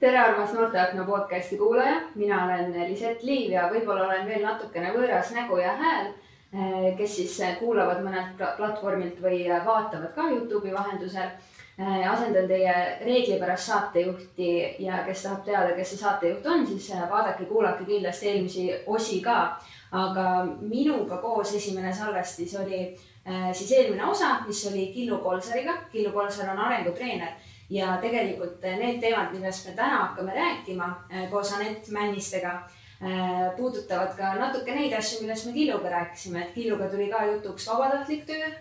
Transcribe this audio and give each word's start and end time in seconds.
tere, 0.00 0.18
armas 0.18 0.52
Noorteakna 0.52 1.04
podcasti 1.04 1.56
kuulaja, 1.56 2.00
mina 2.14 2.44
olen 2.44 2.90
Lisett 2.90 3.22
Liiv 3.22 3.50
ja 3.50 3.66
võib-olla 3.72 4.04
olen 4.06 4.26
veel 4.30 4.44
natukene 4.46 4.92
võõras 4.94 5.32
nägu 5.34 5.58
ja 5.58 5.72
hääl, 5.80 6.12
eh, 6.52 6.92
kes 6.98 7.16
siis 7.16 7.38
kuulavad 7.58 8.04
mõnelt 8.04 8.38
platvormilt 8.56 9.18
või 9.22 9.48
vaatavad 9.50 10.14
ka 10.14 10.28
Youtube'i 10.30 10.74
vahendusel. 10.74 11.32
Eh, 11.78 12.10
asendan 12.10 12.46
teie 12.46 12.74
reeglipärast 13.00 13.70
saatejuhti 13.70 14.76
ja 14.82 15.02
kes 15.06 15.22
tahab 15.22 15.44
teada, 15.44 15.74
kes 15.74 15.90
see 15.90 15.98
saatejuht 15.98 16.46
on, 16.46 16.66
siis 16.66 16.90
vaadake, 17.10 17.44
kuulake 17.44 17.84
kindlasti 17.84 18.28
eelmisi 18.28 18.70
osi 18.86 19.20
ka. 19.20 19.58
aga 19.90 20.44
minuga 20.60 21.16
koos 21.16 21.54
esimene 21.54 21.92
salvestis 21.94 22.54
oli 22.60 22.80
eh, 23.26 23.52
siis 23.52 23.72
eelmine 23.72 24.04
osa, 24.04 24.36
mis 24.46 24.66
oli 24.66 24.92
Killu 24.94 25.18
Kolsariga. 25.18 25.72
Killu 25.92 26.12
Kolsar 26.12 26.50
on 26.50 26.58
arengutreener 26.58 27.28
ja 27.70 27.98
tegelikult 28.00 28.64
eh, 28.64 28.76
need 28.80 29.00
teemad, 29.02 29.32
millest 29.34 29.68
me 29.68 29.76
täna 29.76 30.02
hakkame 30.06 30.34
rääkima 30.34 30.88
eh, 31.10 31.30
koos 31.30 31.52
Anett 31.52 31.88
Männistega, 31.92 32.54
eh, 33.00 33.44
puudutavad 33.56 34.14
ka 34.16 34.34
natuke 34.40 34.74
neid 34.74 34.92
asju, 34.96 35.22
millest 35.22 35.46
me 35.46 35.54
Killuga 35.56 35.92
rääkisime, 35.92 36.42
et 36.42 36.52
Killuga 36.56 36.88
tuli 36.88 37.10
ka 37.12 37.24
jutuks 37.32 37.68
vabatahtlik 37.68 38.26
töö, 38.26 38.52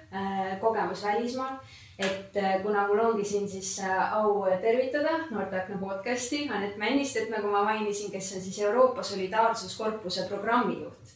kogemus 0.61 1.03
välismaal. 1.03 1.59
et 1.97 2.35
kuna 2.61 2.87
mul 2.87 2.99
ongi 2.99 3.23
siin 3.25 3.49
siis 3.49 3.79
au 4.11 4.45
tervitada 4.61 5.15
Noorteakna 5.31 5.77
podcasti 5.79 6.49
Anett 6.49 6.77
Männist, 6.77 7.17
et 7.17 7.29
nagu 7.29 7.47
ma 7.47 7.63
mainisin, 7.63 8.11
kes 8.11 8.35
on 8.35 8.41
siis 8.41 8.59
Euroopa 8.59 9.03
Solidaarsuskorpuse 9.03 10.27
programmijuht 10.29 11.15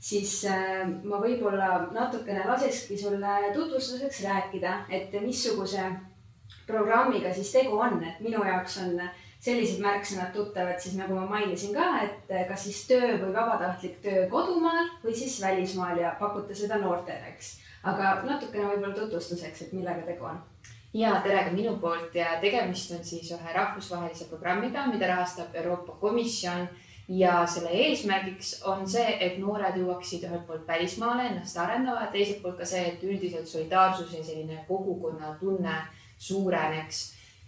siis 0.00 0.46
ma 1.04 1.20
võib-olla 1.20 1.90
natukene 1.92 2.46
lasekski 2.48 2.96
sulle 2.98 3.52
tutvustuseks 3.54 4.22
rääkida, 4.24 4.72
et 4.88 5.12
missuguse 5.20 5.84
programmiga 6.66 7.34
siis 7.34 7.52
tegu 7.52 7.78
on, 7.78 7.98
et 8.04 8.20
minu 8.24 8.44
jaoks 8.46 8.78
on 8.84 9.00
sellised 9.42 9.82
märksõnad 9.82 10.30
tuttavad 10.34 10.78
siis 10.80 10.94
nagu 10.98 11.16
ma 11.18 11.26
mainisin 11.26 11.74
ka, 11.74 11.88
et 12.06 12.30
kas 12.48 12.68
siis 12.68 12.84
töö 12.86 13.16
või 13.24 13.32
vabatahtlik 13.34 13.98
töö 14.04 14.28
kodumaal 14.30 14.86
või 15.02 15.16
siis 15.18 15.40
välismaal 15.42 15.98
ja 15.98 16.14
pakute 16.20 16.54
seda 16.54 16.78
noortele, 16.78 17.34
eks. 17.34 17.56
aga 17.82 18.20
natukene 18.28 18.68
võib-olla 18.70 18.94
tutvustuseks, 19.00 19.66
et 19.66 19.74
millega 19.74 20.06
tegu 20.06 20.30
on 20.30 20.38
ja 20.94 21.16
tere 21.24 21.44
ka 21.48 21.56
minu 21.56 21.76
poolt 21.80 22.14
ja 22.14 22.36
tegemist 22.40 22.92
on 22.92 23.04
siis 23.04 23.30
ühe 23.32 23.52
rahvusvahelise 23.56 24.28
programmiga, 24.30 24.86
mida 24.92 25.08
rahastab 25.08 25.54
Euroopa 25.56 25.96
Komisjon 26.00 26.68
ja 27.08 27.46
selle 27.46 27.72
eesmärgiks 27.86 28.54
on 28.68 28.84
see, 28.88 29.16
et 29.20 29.38
noored 29.40 29.76
jõuaksid 29.80 30.26
ühelt 30.28 30.46
poolt 30.46 30.68
välismaale, 30.68 31.30
ennast 31.30 31.58
arendama, 31.58 32.06
teiselt 32.12 32.42
poolt 32.44 32.60
ka 32.60 32.68
see, 32.68 32.84
et 32.92 33.02
üldiselt 33.04 33.48
solidaarsus 33.48 34.12
ja 34.14 34.22
selline 34.24 34.62
kogukonnatunne 34.68 35.80
suureneks. 36.22 37.02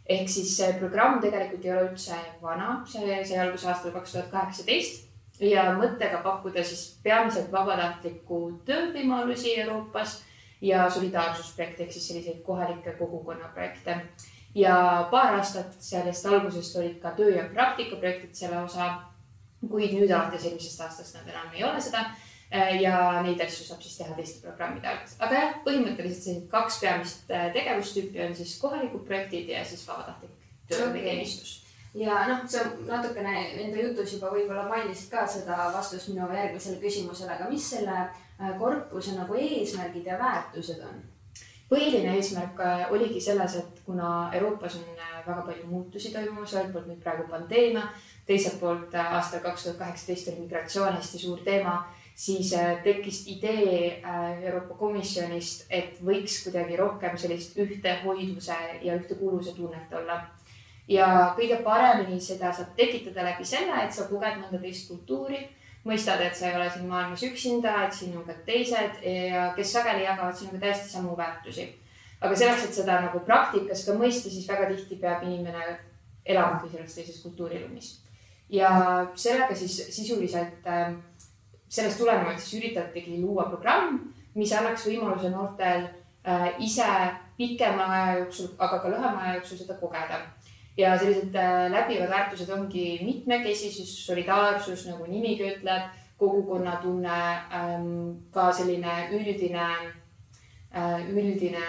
ehk 0.07 0.29
siis 0.29 0.51
see 0.57 0.73
programm 0.79 1.21
tegelikult 1.21 1.65
ei 1.65 1.73
ole 1.73 1.89
üldse 1.89 2.17
vana, 2.43 2.83
see 2.87 3.23
sai 3.25 3.39
alguse 3.47 3.69
aastal 3.71 3.95
kaks 3.95 4.13
tuhat 4.13 4.31
kaheksateist 4.33 5.05
ja 5.41 5.71
mõttega 5.79 6.21
pakkuda 6.23 6.65
siis 6.65 6.83
peamiselt 7.03 7.51
vabatahtliku 7.53 8.41
töövõimalusi 8.69 9.55
Euroopas 9.63 10.19
ja 10.61 10.85
solidaarsusprojekte 10.91 11.87
ehk 11.87 11.97
siis 11.97 12.09
selliseid 12.09 12.43
kohalikke 12.43 12.93
kogukonnaprojekte. 12.99 13.97
ja 14.55 15.09
paar 15.11 15.35
aastat 15.39 15.73
sellest 15.81 16.27
algusest 16.27 16.77
olid 16.77 17.01
ka 17.03 17.11
töö 17.17 17.31
ja 17.37 17.49
praktikaprojektid 17.55 18.35
selle 18.35 18.61
osa, 18.63 18.93
kuid 19.71 19.97
nüüd 19.97 20.11
alates 20.11 20.45
eelmisest 20.45 20.81
aastast 20.81 21.17
nad 21.17 21.29
enam 21.33 21.51
ei 21.55 21.65
ole 21.65 21.81
seda 21.81 22.05
ja 22.55 23.23
neid 23.25 23.41
asju 23.43 23.67
saab 23.67 23.83
siis 23.83 23.99
teha 23.99 24.15
teiste 24.17 24.43
programmide 24.47 24.89
alguses. 24.91 25.17
aga 25.19 25.41
jah, 25.41 25.55
põhimõtteliselt 25.67 26.27
sellised 26.27 26.49
kaks 26.53 26.81
peamist 26.83 27.31
äh, 27.35 27.49
tegevustüüpi 27.57 28.23
on 28.27 28.35
siis 28.39 28.57
kohalikud 28.63 29.07
projektid 29.09 29.51
ja 29.51 29.65
siis 29.67 29.87
vabatahtlik 29.89 30.35
töö 30.71 30.91
või 30.93 31.03
teenistus 31.07 31.57
ja 31.99 32.25
noh, 32.31 32.45
sa 32.51 32.67
natukene 32.87 33.35
enda 33.65 33.81
jutus 33.83 34.15
juba 34.17 34.31
võib-olla 34.35 34.69
mainisid 34.71 35.11
ka 35.11 35.27
seda 35.31 35.71
vastust 35.75 36.13
minu 36.13 36.29
järgmisele 36.31 36.79
küsimusele, 36.83 37.35
aga 37.35 37.51
mis 37.51 37.67
selle 37.75 37.99
äh, 38.05 38.55
korpuse 38.61 39.17
nagu 39.19 39.35
eesmärgid 39.41 40.07
ja 40.13 40.21
väärtused 40.21 40.87
on? 40.87 41.03
põhiline 41.69 42.13
eesmärk 42.19 42.61
oligi 42.93 43.21
selles, 43.25 43.57
et 43.59 43.79
kuna 43.87 44.31
Euroopas 44.37 44.77
on 44.79 44.95
väga 45.27 45.43
palju 45.47 45.67
muutusi 45.67 46.13
toimumas, 46.13 46.53
ühelt 46.53 46.73
poolt 46.75 46.87
nüüd 46.91 47.01
praegu 47.03 47.25
pandeemia, 47.31 47.87
teiselt 48.29 48.61
poolt 48.61 48.95
aastal 49.01 49.43
kaks 49.45 49.65
tuhat 49.65 49.79
kaheksateist 49.81 50.29
oli 50.29 50.45
migratsioon 50.45 50.99
hästi 50.99 51.23
suur 51.25 51.41
teema 51.47 51.79
siis 52.15 52.53
äh, 52.55 52.83
tekkis 52.83 53.25
idee 53.27 54.03
äh, 54.05 54.43
Euroopa 54.43 54.75
Komisjonist, 54.75 55.67
et 55.71 55.99
võiks 56.05 56.43
kuidagi 56.45 56.77
rohkem 56.79 57.19
sellist 57.19 57.59
ühtehoidvuse 57.59 58.57
ja 58.83 58.97
ühtekuuluvuse 58.97 59.57
tunnet 59.57 59.93
olla. 59.93 60.23
ja 60.89 61.35
kõige 61.37 61.63
paremini 61.65 62.21
seda 62.21 62.53
saab 62.53 62.75
tekitada 62.77 63.25
läbi 63.25 63.45
selle, 63.45 63.85
et 63.85 63.93
sa 63.93 64.05
koged 64.09 64.37
mõnda 64.43 64.61
teist 64.61 64.89
kultuuri, 64.89 65.41
mõistad, 65.85 66.21
et 66.21 66.37
sa 66.37 66.51
ei 66.51 66.57
ole 66.59 66.69
siin 66.71 66.87
maailmas 66.89 67.23
üksinda, 67.25 67.73
et 67.87 67.97
siin 67.97 68.17
on 68.19 68.25
ka 68.25 68.37
teised 68.47 69.01
kes 69.57 69.73
sageli 69.73 70.05
jagavad 70.05 70.37
sinuga 70.37 70.61
täiesti 70.67 70.93
samu 70.93 71.17
väärtusi. 71.17 71.67
aga 72.21 72.37
selleks, 72.37 72.65
et 72.65 72.75
seda 72.75 73.01
nagu 73.01 73.21
praktikas 73.21 73.85
ka 73.87 73.97
mõista, 73.97 74.31
siis 74.31 74.49
väga 74.49 74.69
tihti 74.71 74.97
peab 75.01 75.25
inimene 75.25 75.79
elamagi 76.25 76.71
selles 76.71 76.95
teises 76.95 77.23
kultuuriruumis. 77.23 78.01
ja 78.49 78.71
sellega 79.15 79.55
siis 79.55 79.77
sisuliselt 79.97 80.67
äh, 80.69 80.93
sellest 81.75 81.99
tulenevalt 81.99 82.41
siis 82.41 82.61
üritatigi 82.61 83.19
luua 83.23 83.49
programm, 83.51 83.99
mis 84.39 84.53
annaks 84.55 84.87
võimaluse 84.89 85.31
noortel 85.33 85.89
äh, 86.27 86.49
ise 86.63 86.87
pikema 87.39 87.89
aja 87.97 88.19
jooksul, 88.21 88.53
aga 88.59 88.81
ka 88.83 88.93
lühema 88.93 89.27
aja 89.27 89.37
jooksul 89.39 89.63
seda 89.63 89.79
kogeda. 89.81 90.21
ja 90.77 90.97
sellised 90.99 91.35
äh, 91.39 91.69
läbivad 91.71 92.11
väärtused 92.11 92.51
ongi 92.51 93.01
mitmekesisus, 93.05 93.93
solidaarsus, 94.07 94.87
nagu 94.91 95.07
nimigi 95.07 95.47
ütleb, 95.53 95.93
kogukonnatunne 96.19 97.19
ähm,, 97.59 97.87
ka 98.35 98.53
selline 98.53 98.95
üldine 99.15 99.69
äh,, 100.75 101.11
üldine 101.11 101.67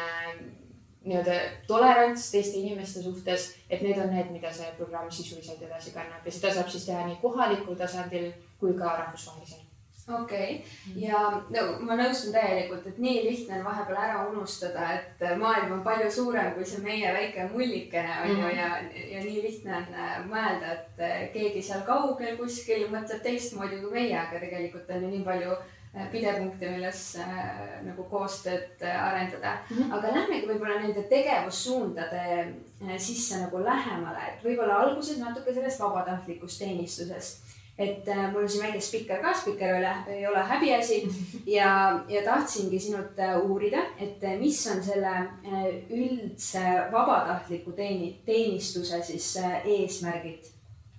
nii-öelda 1.06 1.38
tolerants 1.68 2.32
teiste 2.32 2.58
inimeste 2.58 3.02
suhtes, 3.02 3.52
et 3.70 3.82
need 3.82 3.98
on 4.02 4.10
need, 4.14 4.32
mida 4.34 4.54
see 4.54 4.72
programm 4.78 5.12
sisuliselt 5.12 5.62
edasi 5.62 5.94
kannab 5.94 6.26
ja 6.26 6.34
seda 6.34 6.54
saab 6.54 6.74
siis 6.74 6.90
teha 6.90 7.06
nii 7.06 7.22
kohalikul 7.22 7.78
tasandil 7.78 8.32
kui 8.60 8.74
ka 8.74 8.98
rahvusvahelisel 9.04 9.65
okei 10.08 10.56
okay., 10.56 11.02
ja 11.02 11.20
no 11.50 11.62
ma 11.86 11.98
nõustun 11.98 12.34
täielikult, 12.36 12.86
et 12.86 12.98
nii 13.02 13.24
lihtne 13.26 13.60
on 13.60 13.66
vahepeal 13.66 14.02
ära 14.04 14.26
unustada, 14.30 14.90
et 15.00 15.24
maailm 15.42 15.80
on 15.80 15.86
palju 15.86 16.12
suurem 16.14 16.52
kui 16.54 16.66
see 16.70 16.84
meie 16.86 17.14
väike 17.14 17.48
mullikene 17.54 18.20
on 18.22 18.30
ju 18.30 18.36
mm 18.36 18.44
-hmm. 18.44 18.58
ja, 18.58 18.68
ja 19.16 19.24
nii 19.24 19.42
lihtne 19.42 19.78
on 19.78 19.88
äh, 19.94 20.20
mõelda, 20.30 20.74
et 20.74 21.00
äh, 21.00 21.16
keegi 21.34 21.62
seal 21.62 21.82
kaugel 21.88 22.38
kuskil 22.38 22.86
mõtleb 22.92 23.24
teistmoodi 23.24 23.82
kui 23.82 23.92
meie, 23.92 24.20
aga 24.20 24.40
tegelikult 24.40 24.90
on 24.90 25.04
ju 25.04 25.10
nii 25.10 25.24
palju 25.24 25.52
äh, 25.52 26.12
pidepunkte, 26.12 26.70
milles 26.70 27.02
äh, 27.16 27.82
nagu 27.86 28.04
koostööd 28.04 28.82
äh, 28.82 29.04
arendada 29.08 29.58
mm. 29.70 29.78
-hmm. 29.78 29.98
aga 29.98 30.08
lähmegi 30.08 30.48
võib-olla 30.48 30.80
nende 30.82 31.04
tegevussuundade 31.04 32.24
äh, 32.40 32.98
sisse 32.98 33.42
nagu 33.42 33.64
lähemale, 33.64 34.22
et 34.28 34.44
võib-olla 34.44 34.78
alguses 34.86 35.18
natuke 35.18 35.54
sellest 35.54 35.80
vabatahtlikust 35.80 36.60
teenistusest 36.60 37.55
et 37.78 38.08
äh, 38.08 38.32
mul 38.32 38.44
on 38.44 38.50
siin 38.50 38.64
väike 38.64 38.80
spikker 38.82 39.20
ka, 39.22 39.34
spikker 39.36 39.68
ei 39.68 39.80
ole, 39.80 39.94
ei 40.08 40.28
ole 40.28 40.44
häbiasi 40.48 41.02
ja, 41.48 41.70
ja 42.08 42.22
tahtsingi 42.24 42.80
sinult 42.80 43.20
äh, 43.20 43.36
uurida, 43.42 43.84
et 44.00 44.24
äh, 44.24 44.38
mis 44.40 44.62
on 44.72 44.84
selle 44.84 45.12
äh, 45.12 45.66
üldse 45.92 46.64
vabatahtliku 46.92 47.76
teeni-, 47.76 48.14
teenistuse 48.26 49.02
siis 49.04 49.34
äh, 49.44 49.58
eesmärgid 49.66 50.48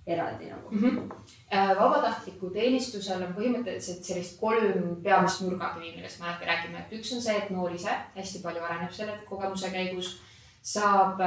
eraldi 0.07 0.51
nagu 0.51 0.69
mm? 0.71 0.83
-hmm. 0.89 1.79
vabatahtliku 1.79 2.49
teenistusel 2.53 3.25
on 3.25 3.33
põhimõtteliselt 3.33 4.05
sellist 4.05 4.39
kolm 4.39 5.01
peamist 5.03 5.41
nurgakivi, 5.41 5.95
millest 5.95 6.21
me 6.21 6.29
alati 6.29 6.45
räägime, 6.45 6.79
et 6.79 6.93
üks 6.99 7.11
on 7.15 7.21
see, 7.21 7.35
et 7.37 7.49
noor 7.49 7.73
ise 7.73 7.97
hästi 8.15 8.39
palju 8.45 8.63
areneb 8.63 8.93
selle 8.93 9.17
kogemuse 9.25 9.73
käigus 9.73 10.13
saab 10.61 11.19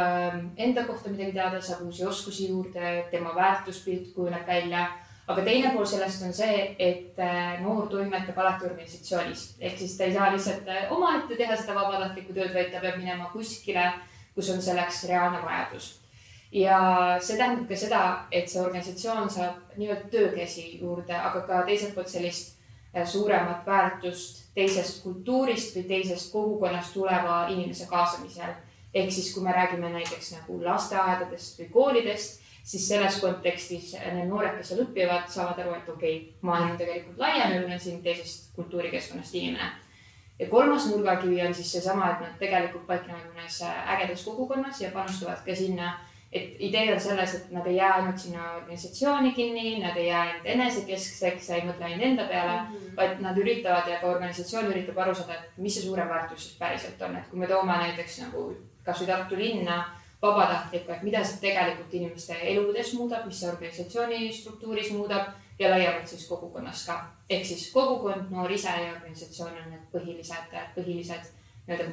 enda 0.57 0.85
kohta 0.85 1.11
midagi 1.11 1.33
teada, 1.33 1.61
saab 1.61 1.83
uusi 1.85 2.07
oskusi 2.07 2.49
juurde, 2.49 3.05
tema 3.11 3.35
väärtuspilt 3.35 4.15
kujuneb 4.15 4.47
välja 4.47 4.87
aga 5.31 5.45
teine 5.47 5.71
pool 5.75 5.87
sellest 5.87 6.25
on 6.27 6.35
see, 6.35 6.59
et 6.79 7.19
äh, 7.23 7.61
noor 7.63 7.89
toimetab 7.93 8.39
alati 8.43 8.67
organisatsioonis 8.71 9.47
ehk 9.61 9.79
siis 9.79 9.97
ta 9.99 10.07
ei 10.09 10.15
saa 10.15 10.31
lihtsalt 10.35 10.69
äh, 10.69 10.93
omaette 10.93 11.39
teha 11.39 11.57
seda 11.57 11.77
vabatahtlikku 11.79 12.35
tööd, 12.37 12.53
vaid 12.55 12.71
ta 12.73 12.83
peab 12.83 12.99
minema 12.99 13.31
kuskile, 13.35 13.87
kus 14.35 14.51
on 14.55 14.63
selleks 14.63 15.05
reaalne 15.11 15.43
vajadus. 15.45 15.91
ja 16.53 16.79
see 17.23 17.37
tähendab 17.39 17.69
ka 17.69 17.77
seda, 17.79 18.01
et 18.33 18.49
see 18.51 18.63
organisatsioon 18.63 19.31
saab 19.31 19.77
nii-öelda 19.77 20.09
töökäsi 20.11 20.81
juurde, 20.81 21.15
aga 21.15 21.45
ka 21.47 21.63
teiselt 21.69 21.95
poolt 21.95 22.11
sellist 22.11 22.57
äh, 22.95 23.07
suuremat 23.07 23.67
väärtust 23.67 24.49
teisest 24.55 25.05
kultuurist 25.05 25.77
või 25.77 25.87
teisest 25.95 26.33
kogukonnast 26.33 26.95
tuleva 26.95 27.47
inimese 27.55 27.87
kaasamisel. 27.87 28.59
ehk 28.95 29.13
siis, 29.13 29.35
kui 29.35 29.43
me 29.43 29.53
räägime 29.53 29.89
näiteks 29.93 30.33
nagu 30.35 30.63
lasteaedadest 30.65 31.61
või 31.61 31.69
koolidest 31.71 32.40
siis 32.65 32.89
selles 32.89 33.21
kontekstis 33.21 33.95
need 33.99 34.29
noored, 34.29 34.57
kes 34.59 34.73
seal 34.73 34.83
õpivad, 34.85 35.29
saavad 35.29 35.59
aru, 35.63 35.75
et 35.75 35.89
okei 35.89 36.17
okay,, 36.17 36.35
maailm 36.41 36.75
on 36.75 36.77
tegelikult 36.81 37.19
laiem 37.19 37.55
ja 37.55 37.61
meil 37.61 37.73
on 37.73 37.81
siin 37.81 38.03
teisest 38.03 38.53
kultuurikeskkonnast 38.57 39.35
inimene. 39.35 39.71
ja 40.39 40.49
kolmas 40.49 40.87
nurgakivi 40.91 41.43
on 41.47 41.55
siis 41.55 41.73
seesama, 41.73 42.13
et 42.13 42.21
nad 42.27 42.39
tegelikult 42.39 42.87
paiknevad 42.87 43.27
mõnes 43.35 43.63
ägedas 43.65 44.25
kogukonnas 44.25 44.81
ja 44.81 44.91
panustavad 44.95 45.45
ka 45.45 45.55
sinna 45.55 45.97
et 46.33 46.61
idee 46.63 46.93
on 46.95 47.01
selles, 47.01 47.35
et 47.35 47.51
nad 47.51 47.67
ei 47.67 47.77
jää 47.77 47.95
ainult 47.95 48.19
sinna 48.19 48.53
organisatsiooni 48.53 49.33
kinni, 49.35 49.81
nad 49.83 49.97
ei 49.97 50.07
jää 50.07 50.21
ainult 50.21 50.47
enesekeskseks 50.47 51.49
ja 51.49 51.57
ei 51.57 51.65
mõtle 51.67 51.89
ainult 51.89 52.07
enda 52.07 52.27
peale 52.31 52.53
mm, 52.61 52.75
-hmm. 52.75 52.97
vaid 52.97 53.21
nad 53.21 53.39
üritavad 53.39 53.89
ja 53.91 53.99
ka 54.01 54.07
organisatsioon 54.07 54.71
üritab 54.71 54.99
aru 54.99 55.15
saada, 55.15 55.35
et 55.35 55.57
mis 55.57 55.75
see 55.75 55.83
suurem 55.83 56.09
väärtus 56.09 56.45
siis 56.45 56.59
päriselt 56.59 57.03
on, 57.03 57.17
et 57.17 57.27
kui 57.31 57.39
me 57.39 57.47
toome 57.47 57.79
näiteks 57.83 58.21
nagu 58.27 58.45
kasvõi 58.85 59.07
Tartu 59.07 59.37
linna 59.37 59.85
vabatahtlikku, 60.23 60.93
et 60.93 61.03
mida 61.03 61.23
see 61.25 61.41
tegelikult 61.45 61.95
inimeste 61.95 62.37
eludes 62.53 62.95
muudab, 62.95 63.27
mis 63.27 63.41
see 63.41 63.51
organisatsiooni 63.51 64.33
struktuuris 64.37 64.91
muudab 64.93 65.33
ja 65.59 65.71
laiemalt 65.71 66.09
siis 66.09 66.27
kogukonnas 66.29 66.87
ka. 66.87 66.99
ehk 67.31 67.47
siis 67.47 67.71
kogukond, 67.73 68.31
noor 68.31 68.51
ise 68.51 68.69
ja 68.69 68.93
organisatsioon 68.93 69.57
on 69.65 69.71
need 69.71 69.87
põhilised, 69.95 70.59
põhilised 70.77 71.33
nii-öelda 71.69 71.89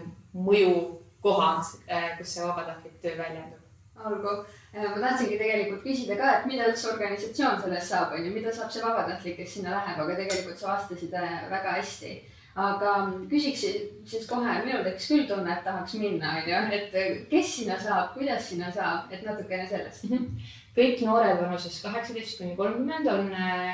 mõjukohad, 0.49 1.71
kus 2.17 2.35
see 2.35 2.43
vabatahtlik 2.43 2.99
töö 3.01 3.17
väljendub 3.17 3.63
olgu, 4.05 4.45
äh, 4.73 4.95
ma 4.95 5.01
tahtsingi 5.01 5.37
tegelikult 5.39 5.83
küsida 5.85 6.17
ka, 6.19 6.31
et 6.37 6.47
mida 6.49 6.67
üldse 6.69 6.91
organisatsioon 6.91 7.61
sellest 7.61 7.91
saab, 7.91 8.13
on 8.15 8.25
ju, 8.25 8.33
mida 8.33 8.53
saab 8.53 8.71
see 8.73 8.83
vabatahtlik, 8.83 9.37
kes 9.39 9.55
sinna 9.57 9.73
läheb, 9.75 10.01
aga 10.03 10.17
tegelikult 10.21 10.59
sa 10.59 10.73
vastasid 10.73 11.13
äh, 11.17 11.37
väga 11.51 11.77
hästi. 11.79 12.15
Aga 12.57 12.93
küsiks 13.29 13.63
siis 14.09 14.27
kohe, 14.29 14.53
minul 14.65 14.83
tekkis 14.85 15.09
küll 15.11 15.25
tunne, 15.29 15.53
et 15.53 15.63
tahaks 15.65 15.93
minna, 16.01 16.35
on 16.41 16.49
ju, 16.49 16.61
et 16.77 16.95
äh, 16.97 17.19
kes 17.31 17.55
sinna 17.59 17.77
saab, 17.81 18.13
kuidas 18.15 18.49
sinna 18.49 18.71
saab, 18.73 19.11
et 19.13 19.25
natukene 19.25 19.67
sellest. 19.69 20.09
Mhm. 20.09 20.31
kõik 20.77 20.99
noored 21.01 21.39
vanuses 21.41 21.79
kaheksateist 21.81 22.37
kuni 22.37 22.51
kolmkümmend 22.55 23.07
on 23.09 23.31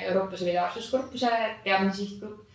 Euroopa 0.07 0.37
Solidaarsuskorpuse 0.39 1.31
peamine 1.65 1.91
sihtgrupp. 1.91 2.45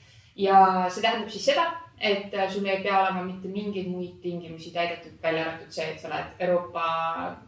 Ja 0.40 0.86
see 0.88 1.02
tähendab 1.04 1.28
siis 1.28 1.50
seda, 1.50 1.66
et 2.00 2.34
äh, 2.34 2.50
sul 2.50 2.66
ei 2.66 2.82
pea 2.82 3.00
olema 3.00 3.24
mitte 3.26 3.50
mingeid 3.50 3.88
muid 3.90 4.20
tingimusi 4.22 4.70
täidetud, 4.74 5.18
välja 5.22 5.44
arvatud 5.44 5.74
see, 5.74 5.86
et 5.92 6.00
sa 6.00 6.10
oled 6.10 6.42
Euroopa 6.46 6.84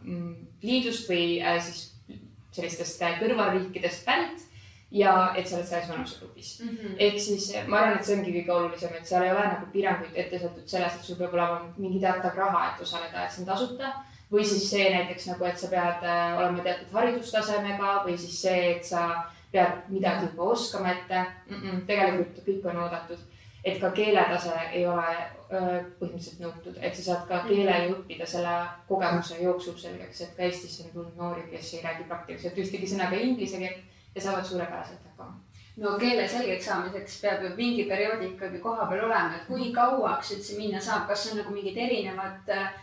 mm, 0.03 0.33
Liidust 0.65 1.09
või 1.09 1.25
äh, 1.39 1.57
siis 1.63 1.87
sellistest 2.51 3.01
äh, 3.01 3.19
kõrvalriikidest 3.21 4.05
pärit 4.05 4.47
ja 4.91 5.33
et 5.35 5.47
sa 5.47 5.55
oled 5.57 5.67
selles 5.67 5.89
vanusegrupis 5.89 6.59
mm. 6.59 6.69
-hmm. 6.69 6.95
ehk 6.99 7.19
siis 7.19 7.53
ma 7.67 7.77
arvan, 7.77 7.97
et 7.97 8.05
see 8.05 8.17
ongi 8.17 8.33
kõige 8.37 8.51
olulisem, 8.51 8.95
et 8.97 9.07
seal 9.07 9.23
ei 9.23 9.31
ole 9.31 9.47
nagu 9.47 9.65
piiranguid 9.73 10.15
ette 10.15 10.39
seatud 10.39 10.67
selles, 10.67 10.95
et 10.95 11.03
sul 11.03 11.19
peab 11.19 11.33
olema 11.33 11.73
mingi 11.77 11.99
teatav 11.99 12.37
raha, 12.37 12.63
et 12.69 12.81
osaleda, 12.81 13.25
et 13.25 13.31
see 13.31 13.43
on 13.43 13.51
tasuta. 13.53 13.93
või 14.31 14.43
siis 14.47 14.69
see 14.69 14.89
näiteks 14.93 15.27
nagu, 15.27 15.45
et 15.45 15.57
sa 15.59 15.67
pead 15.67 16.05
olema 16.37 16.63
teatud 16.63 16.93
haridustasemega 16.93 17.95
või 18.05 18.17
siis 18.17 18.41
see, 18.41 18.71
et 18.75 18.85
sa 18.85 19.01
pead 19.51 19.89
midagi 19.89 20.25
juba 20.25 20.43
oskama 20.43 20.91
ette 20.91 21.25
mm. 21.49 21.55
-mm, 21.55 21.85
tegelikult 21.85 22.43
kõik 22.47 22.69
on 22.71 22.83
oodatud 22.85 23.19
et 23.63 23.79
ka 23.79 23.91
keeletase 23.91 24.53
ei 24.71 24.87
ole 24.87 25.05
öö, 25.53 25.81
põhimõtteliselt 25.99 26.39
nõutud, 26.41 26.77
et 26.81 26.95
sa 26.95 27.03
saad 27.03 27.27
ka 27.29 27.41
mhm. 27.41 27.47
keele 27.49 27.77
ju 27.85 27.95
õppida 27.95 28.27
selle 28.27 28.55
kogemuse 28.87 29.37
jooksul 29.43 29.77
selgeks, 29.77 30.21
et 30.25 30.35
ka 30.37 30.47
Eestisse 30.47 30.87
on 30.87 30.93
tulnud 30.95 31.17
noori, 31.19 31.45
kes 31.51 31.73
ei 31.75 31.83
räägi 31.85 32.07
praktiliselt 32.09 32.57
ühtegi 32.57 32.89
sõnaga 32.89 33.19
inglise 33.21 33.61
keelt 33.61 33.90
ja 34.15 34.21
saavad 34.21 34.45
suurepäraselt 34.45 35.03
hakkama. 35.05 35.39
no 35.77 35.97
keele 35.99 36.27
selgeks 36.27 36.65
saamiseks 36.65 37.21
peab 37.21 37.43
ju 37.43 37.53
mingi 37.55 37.83
perioodi 37.89 38.33
ikkagi 38.33 38.59
kohapeal 38.59 39.05
olema, 39.05 39.35
et 39.35 39.47
kui 39.47 39.71
kauaks 39.73 40.33
üldse 40.35 40.57
minna 40.57 40.81
saab, 40.81 41.07
kas 41.07 41.31
on 41.31 41.41
nagu 41.41 41.53
mingid 41.55 41.77
erinevad 41.77 42.51
äh, 42.57 42.73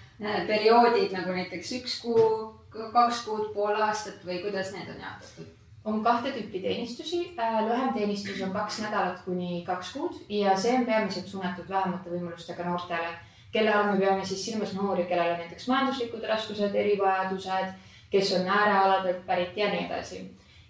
perioodid 0.47 1.13
nagu 1.15 1.37
näiteks 1.37 1.77
üks 1.81 2.01
kuu, 2.03 2.25
kaks 2.73 3.23
kuud, 3.29 3.53
pool 3.55 3.79
aastat 3.83 4.25
või 4.27 4.43
kuidas 4.43 4.73
need 4.75 4.91
on 4.95 5.07
jaotatud? 5.07 5.55
on 5.89 6.03
kahte 6.05 6.33
tüüpi 6.33 6.61
teenistusi. 6.63 7.21
Äh, 7.39 7.61
lühem 7.65 7.93
teenistus 7.95 8.41
on 8.43 8.53
kaks 8.53 8.81
nädalat 8.85 9.23
kuni 9.25 9.63
kaks 9.67 9.93
kuud 9.93 10.19
ja 10.29 10.57
see 10.57 10.75
on 10.77 10.87
peamiselt 10.87 11.29
suunatud 11.29 11.69
vähemate 11.69 12.11
võimalustega 12.13 12.67
noortele, 12.67 13.13
kelle 13.53 13.73
all 13.75 13.93
me 13.93 14.01
peame 14.01 14.25
siis 14.27 14.45
silmas 14.45 14.75
noori, 14.77 15.07
kellel 15.09 15.33
on 15.35 15.45
näiteks 15.45 15.69
majanduslikud 15.71 16.27
raskused, 16.29 16.75
erivajadused, 16.75 17.73
kes 18.11 18.35
on 18.41 18.49
äärealadelt 18.49 19.25
pärit 19.27 19.57
ja 19.57 19.71
nii 19.73 19.87
edasi. 19.87 20.23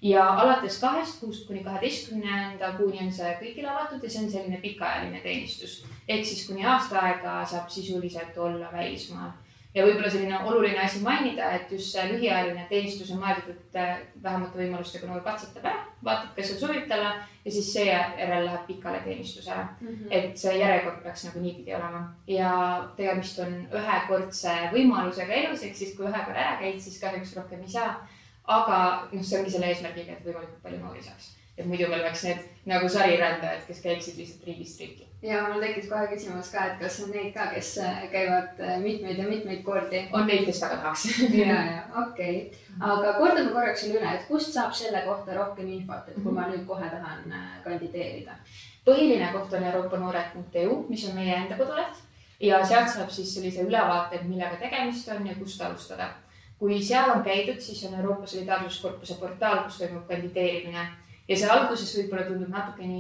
Ja 0.02 0.24
alates 0.42 0.78
kahest 0.80 1.20
kuust 1.20 1.46
kuni 1.46 1.64
kaheteistkümnenda 1.64 2.72
kuuni 2.76 3.00
on 3.06 3.12
see 3.12 3.32
kõigile 3.40 3.72
avatud 3.72 4.02
ja 4.02 4.10
see 4.10 4.24
on 4.24 4.30
selline 4.30 4.60
pikaajaline 4.62 5.20
teenistus. 5.20 5.84
ehk 6.08 6.24
siis 6.26 6.46
kuni 6.46 6.66
aasta 6.66 7.00
aega 7.00 7.44
saab 7.46 7.68
sisuliselt 7.68 8.38
olla 8.38 8.72
välismaal 8.72 9.32
ja 9.74 9.84
võib-olla 9.84 10.10
selline 10.10 10.38
oluline 10.48 10.80
asi 10.82 11.00
mainida, 11.04 11.50
et 11.56 11.72
just 11.72 11.92
see 11.92 12.04
lühiajaline 12.12 12.64
teenistus 12.70 13.10
on 13.14 13.20
mõeldud, 13.22 13.50
et 13.52 13.78
äh, 13.78 13.98
vähemate 14.22 14.58
võimalustega 14.58 15.08
noor 15.08 15.20
katsetab 15.26 15.66
ära, 15.68 15.82
vaatab, 16.04 16.32
kas 16.36 16.52
on 16.54 16.60
sobiv 16.62 16.86
talle 16.90 17.10
ja 17.44 17.52
siis 17.52 17.70
seejärel 17.74 18.46
läheb 18.46 18.66
pikale 18.66 19.00
teenistusele 19.04 19.64
mm. 19.64 19.88
-hmm. 19.88 20.06
et 20.10 20.38
see 20.38 20.58
järjekord 20.58 21.02
peaks 21.02 21.24
nagu 21.28 21.42
niipidi 21.44 21.74
olema 21.74 22.02
ja 22.26 22.52
tegemist 22.96 23.38
on 23.44 23.58
ühekordse 23.80 24.54
võimalusega 24.72 25.42
elus, 25.42 25.62
ehk 25.62 25.76
siis 25.76 25.96
kui 25.96 26.06
ühe 26.08 26.24
korra 26.24 26.46
ära 26.46 26.56
käid, 26.62 26.80
siis 26.80 27.00
kahjuks 27.00 27.36
rohkem 27.36 27.62
ei 27.62 27.76
saa. 27.76 28.08
Aga 28.48 28.78
noh, 29.12 29.24
see 29.24 29.40
ongi 29.40 29.52
selle 29.56 29.72
eesmärgiga, 29.72 30.16
et 30.16 30.24
võimalikult 30.24 30.62
palju 30.64 30.80
noori 30.84 31.04
saaks 31.04 31.34
et 31.58 31.66
muidu 31.66 31.88
meil 31.90 32.04
oleks 32.04 32.22
need 32.28 32.42
nagu 32.70 32.88
sarirändajad, 32.88 33.66
kes 33.66 33.80
käiksid 33.82 34.18
lihtsalt 34.20 34.46
riigist 34.46 34.80
riiki 34.80 35.08
ja 35.22 35.42
mul 35.48 35.62
tekkis 35.62 35.88
kohe 35.90 36.06
küsimus 36.12 36.52
ka, 36.52 36.64
et 36.70 36.78
kas 36.82 37.00
on 37.02 37.10
neid 37.10 37.32
ka, 37.34 37.48
kes 37.54 37.72
äh, 37.82 38.04
käivad 38.12 38.60
äh, 38.62 38.76
mitmeid 38.82 39.18
ja 39.18 39.26
mitmeid 39.26 39.64
kordi? 39.66 40.04
on 40.12 40.26
neid, 40.30 40.44
kes 40.46 40.60
väga 40.62 40.76
tahaks 40.84 41.06
ja, 41.40 41.46
ja 41.48 41.80
okei 42.04 42.36
okay., 42.44 42.66
aga 42.92 43.16
kordame 43.18 43.50
korraks 43.56 43.82
selle 43.82 43.98
üle, 43.98 44.12
et 44.14 44.28
kust 44.30 44.54
saab 44.54 44.74
selle 44.78 45.02
kohta 45.06 45.34
rohkem 45.34 45.72
infot, 45.74 46.06
et 46.06 46.22
kui 46.22 46.34
ma 46.34 46.46
nüüd 46.50 46.62
kohe 46.68 46.90
tahan 46.92 47.26
äh, 47.34 47.48
kandideerida? 47.66 48.38
põhiline 48.86 49.32
koht 49.34 49.52
on 49.58 49.66
euroopanoored.eu, 49.72 50.78
mis 50.88 51.08
on 51.10 51.18
meie 51.18 51.34
enda 51.42 51.58
koduleht 51.58 51.98
ja 52.40 52.62
sealt 52.64 52.94
saab 52.94 53.10
siis 53.10 53.34
sellise 53.34 53.66
ülevaate, 53.66 54.20
et 54.20 54.30
millega 54.30 54.56
tegemist 54.62 55.10
on 55.12 55.26
ja 55.26 55.34
kust 55.36 55.60
alustada. 55.60 56.12
Kui 56.58 56.80
seal 56.82 57.10
on 57.12 57.22
käidud, 57.22 57.60
siis 57.62 57.84
on 57.86 58.00
Euroopa 58.00 58.26
Solidaarsuskorpuse 58.26 59.14
portaal, 59.20 59.62
kus 59.64 59.78
toimub 59.78 60.08
kandideerimine. 60.08 60.88
Ja 61.28 61.36
see 61.36 61.50
alguses 61.52 61.92
võib-olla 61.98 62.24
tundub 62.24 62.50
natukene 62.50 62.98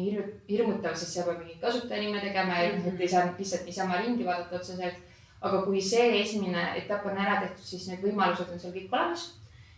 hirmutav, 0.50 0.94
sest 0.94 1.16
seal 1.16 1.26
peab 1.26 1.40
mingit 1.40 1.62
kasutajanime 1.62 2.20
tegema 2.22 2.58
ja 2.60 2.74
noh, 2.74 2.86
et 2.90 3.00
ei 3.00 3.08
saa 3.08 3.24
lihtsalt 3.30 3.64
niisama 3.66 4.02
ringi 4.02 4.26
vaadata 4.26 4.60
otseselt. 4.60 5.04
aga 5.40 5.60
kui 5.62 5.80
see 5.80 6.06
esimene 6.20 6.62
etapp 6.80 7.04
on 7.06 7.18
ära 7.24 7.36
tehtud, 7.40 7.64
siis 7.64 7.84
need 7.86 8.00
võimalused 8.02 8.48
on 8.50 8.58
seal 8.58 8.72
kõik 8.74 8.94
olemas. 8.96 9.28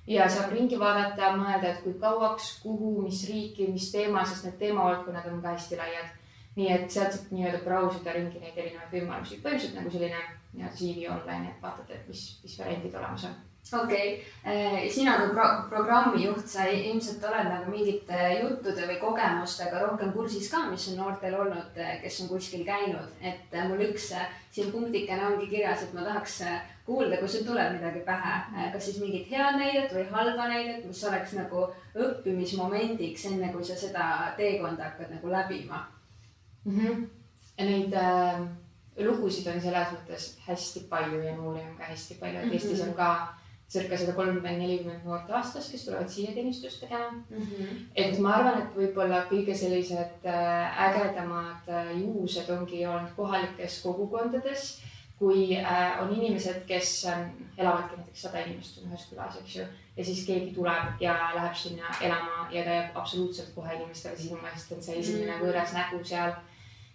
Ja 0.09 0.29
saab 0.33 0.55
ringi 0.55 0.79
vaadata, 0.81 1.35
mõelda, 1.37 1.75
et 1.75 1.83
kui 1.85 1.93
kauaks, 2.01 2.47
kuhu, 2.63 2.95
mis 3.05 3.21
riiki, 3.29 3.67
mis 3.69 3.91
teema, 3.93 4.25
sest 4.25 4.49
need 4.49 4.57
teemavaldkonnad 4.63 5.29
on 5.29 5.43
ka 5.45 5.53
hästi 5.57 5.77
laiad. 5.77 6.17
nii 6.57 6.73
et 6.75 6.91
sealt 6.91 7.13
saab 7.15 7.29
nii-öelda 7.31 7.61
brausida 7.65 8.13
ringi 8.17 8.41
neid 8.41 8.57
erinevaid 8.59 8.97
võimalusi, 8.97 9.39
põhimõtteliselt 9.45 9.79
nagu 9.79 9.93
selline 9.93 10.73
CV 10.75 11.07
online, 11.13 11.53
et 11.53 11.63
vaatate, 11.63 11.95
et 11.95 12.09
mis, 12.09 12.25
mis 12.43 12.59
variandid 12.59 12.97
olemas 12.99 13.29
on 13.29 13.39
okei 13.73 14.25
okay., 14.45 14.55
eh, 14.55 14.91
sina 14.91 15.17
kui 15.21 15.35
pro 15.35 15.47
programmijuht, 15.71 16.47
sa 16.49 16.65
ilmselt 16.67 17.25
oled 17.25 17.49
nagu 17.51 17.71
mingite 17.71 18.19
juttude 18.41 18.89
või 18.89 18.99
kogemustega 19.03 19.85
rohkem 19.85 20.13
kursis 20.17 20.51
ka, 20.51 20.65
mis 20.71 20.89
on 20.91 21.01
noortel 21.03 21.37
olnud, 21.39 21.77
eh, 21.77 21.99
kes 22.03 22.21
on 22.25 22.33
kuskil 22.33 22.65
käinud, 22.67 23.15
et 23.21 23.53
eh, 23.53 23.69
mul 23.69 23.85
üks 23.91 24.11
siin 24.51 24.73
punktikene 24.73 25.27
ongi 25.29 25.47
kirjas, 25.53 25.85
et 25.87 25.95
ma 25.95 26.07
tahaks 26.07 26.41
kuulda, 26.87 27.21
kui 27.21 27.29
sul 27.31 27.45
tuleb 27.47 27.77
midagi 27.77 28.03
pähe, 28.07 28.35
kas 28.73 28.89
siis 28.89 28.99
mingit 29.03 29.31
head 29.31 29.61
näidet 29.61 29.93
või 29.95 30.09
halba 30.11 30.49
näidet, 30.51 30.83
mis 30.89 31.05
oleks 31.07 31.37
nagu 31.39 31.69
õppimismomendiks, 31.95 33.29
enne 33.31 33.53
kui 33.55 33.65
sa 33.67 33.79
seda 33.79 34.33
teekonda 34.39 34.89
hakkad 34.89 35.15
nagu 35.15 35.31
läbima 35.31 35.85
mm. 36.65 36.81
-hmm. 36.81 37.09
Neid 37.61 37.93
äh, 37.93 38.41
lugusid 38.97 39.47
on 39.53 39.61
selles 39.61 39.91
mõttes 39.93 40.27
hästi 40.47 40.87
palju 40.89 41.21
ja 41.23 41.37
noori 41.37 41.61
on 41.61 41.77
ka 41.77 41.91
hästi 41.91 42.17
palju, 42.21 42.41
et 42.41 42.53
Eestis 42.57 42.81
on 42.81 42.95
ka 42.95 43.11
circa 43.71 43.99
sada 43.99 44.15
kolmkümmend, 44.17 44.59
nelikümmend 44.59 45.05
noort 45.07 45.31
aastas, 45.31 45.69
kes 45.71 45.85
tulevad 45.87 46.09
siia 46.11 46.35
teenistust 46.35 46.81
tegema 46.83 47.11
mm. 47.11 47.43
-hmm. 47.43 47.83
et 47.95 48.19
ma 48.19 48.35
arvan, 48.39 48.63
et 48.63 48.77
võib-olla 48.77 49.25
kõige 49.31 49.55
sellised 49.55 50.27
äh, 50.27 50.81
ägedamad 50.87 51.69
äh, 51.69 51.93
juhused 52.01 52.51
ongi 52.51 52.87
olnud 52.87 53.13
kohalikes 53.17 53.83
kogukondades, 53.83 54.83
kui 55.19 55.57
äh, 55.57 56.03
on 56.03 56.11
inimesed, 56.17 56.65
kes 56.67 57.07
elavadki 57.59 57.97
näiteks 57.97 58.23
sada 58.23 58.43
inimest 58.43 58.79
on 58.83 58.91
ühes 58.91 59.07
külas, 59.11 59.39
eks 59.41 59.57
ju, 59.57 59.65
ja 59.97 60.05
siis 60.05 60.27
keegi 60.27 60.55
tuleb 60.55 61.01
ja 61.01 61.17
läheb 61.35 61.55
sinna 61.55 61.95
elama 62.01 62.49
ja 62.51 62.65
ta 62.65 62.71
jääb 62.79 62.97
absoluutselt 62.97 63.55
kohe 63.55 63.75
inimestele 63.75 64.17
silma, 64.17 64.55
sest 64.55 64.73
on 64.73 64.83
see 64.83 64.99
esimene 64.99 65.37
mhm. 65.37 65.45
võõras 65.45 65.77
nägu 65.79 66.05
seal 66.05 66.33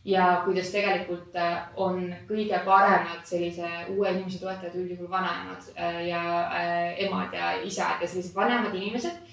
ja 0.06 0.42
kuidas 0.46 0.70
tegelikult 0.70 1.36
äh, 1.36 1.64
on 1.76 2.12
kõige 2.30 2.60
paremad 2.66 3.26
sellise 3.26 3.70
uue 3.90 4.12
inimese 4.14 4.40
toetajad 4.44 4.78
üldjuhul 4.78 5.10
vanaemad 5.10 5.66
äh, 5.74 6.02
ja 6.12 6.22
äh, 6.46 7.00
emad 7.08 7.34
ja 7.34 7.56
isad 7.66 8.02
ja 8.02 8.08
sellised 8.08 8.36
vanemad 8.36 8.76
inimesed. 8.76 9.24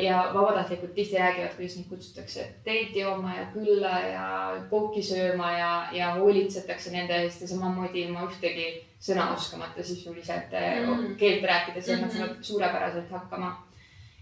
ja 0.00 0.30
vabatahtlikud 0.32 0.94
tihti 0.96 1.18
räägivad, 1.20 1.50
kuidas 1.56 1.74
neid 1.76 1.88
kutsutakse 1.90 2.44
teed 2.64 2.94
jooma 2.96 3.34
ja 3.36 3.42
külla 3.52 3.98
ja 4.00 4.28
kooki 4.70 5.02
sööma 5.04 5.50
ja, 5.52 5.72
ja 5.92 6.14
hoolitsetakse 6.14 6.92
nende 6.94 7.18
eest 7.26 7.42
ja 7.44 7.48
samamoodi 7.50 8.06
ilma 8.06 8.22
ühtegi 8.24 8.70
sõna 8.96 9.26
oskamata 9.34 9.84
sisuliselt 9.84 10.56
mm. 10.56 11.04
keelt 11.20 11.44
rääkides 11.44 11.92
ja 11.92 11.98
nad 12.00 12.16
saavad 12.16 12.40
suurepäraselt 12.40 13.12
hakkama. 13.12 13.52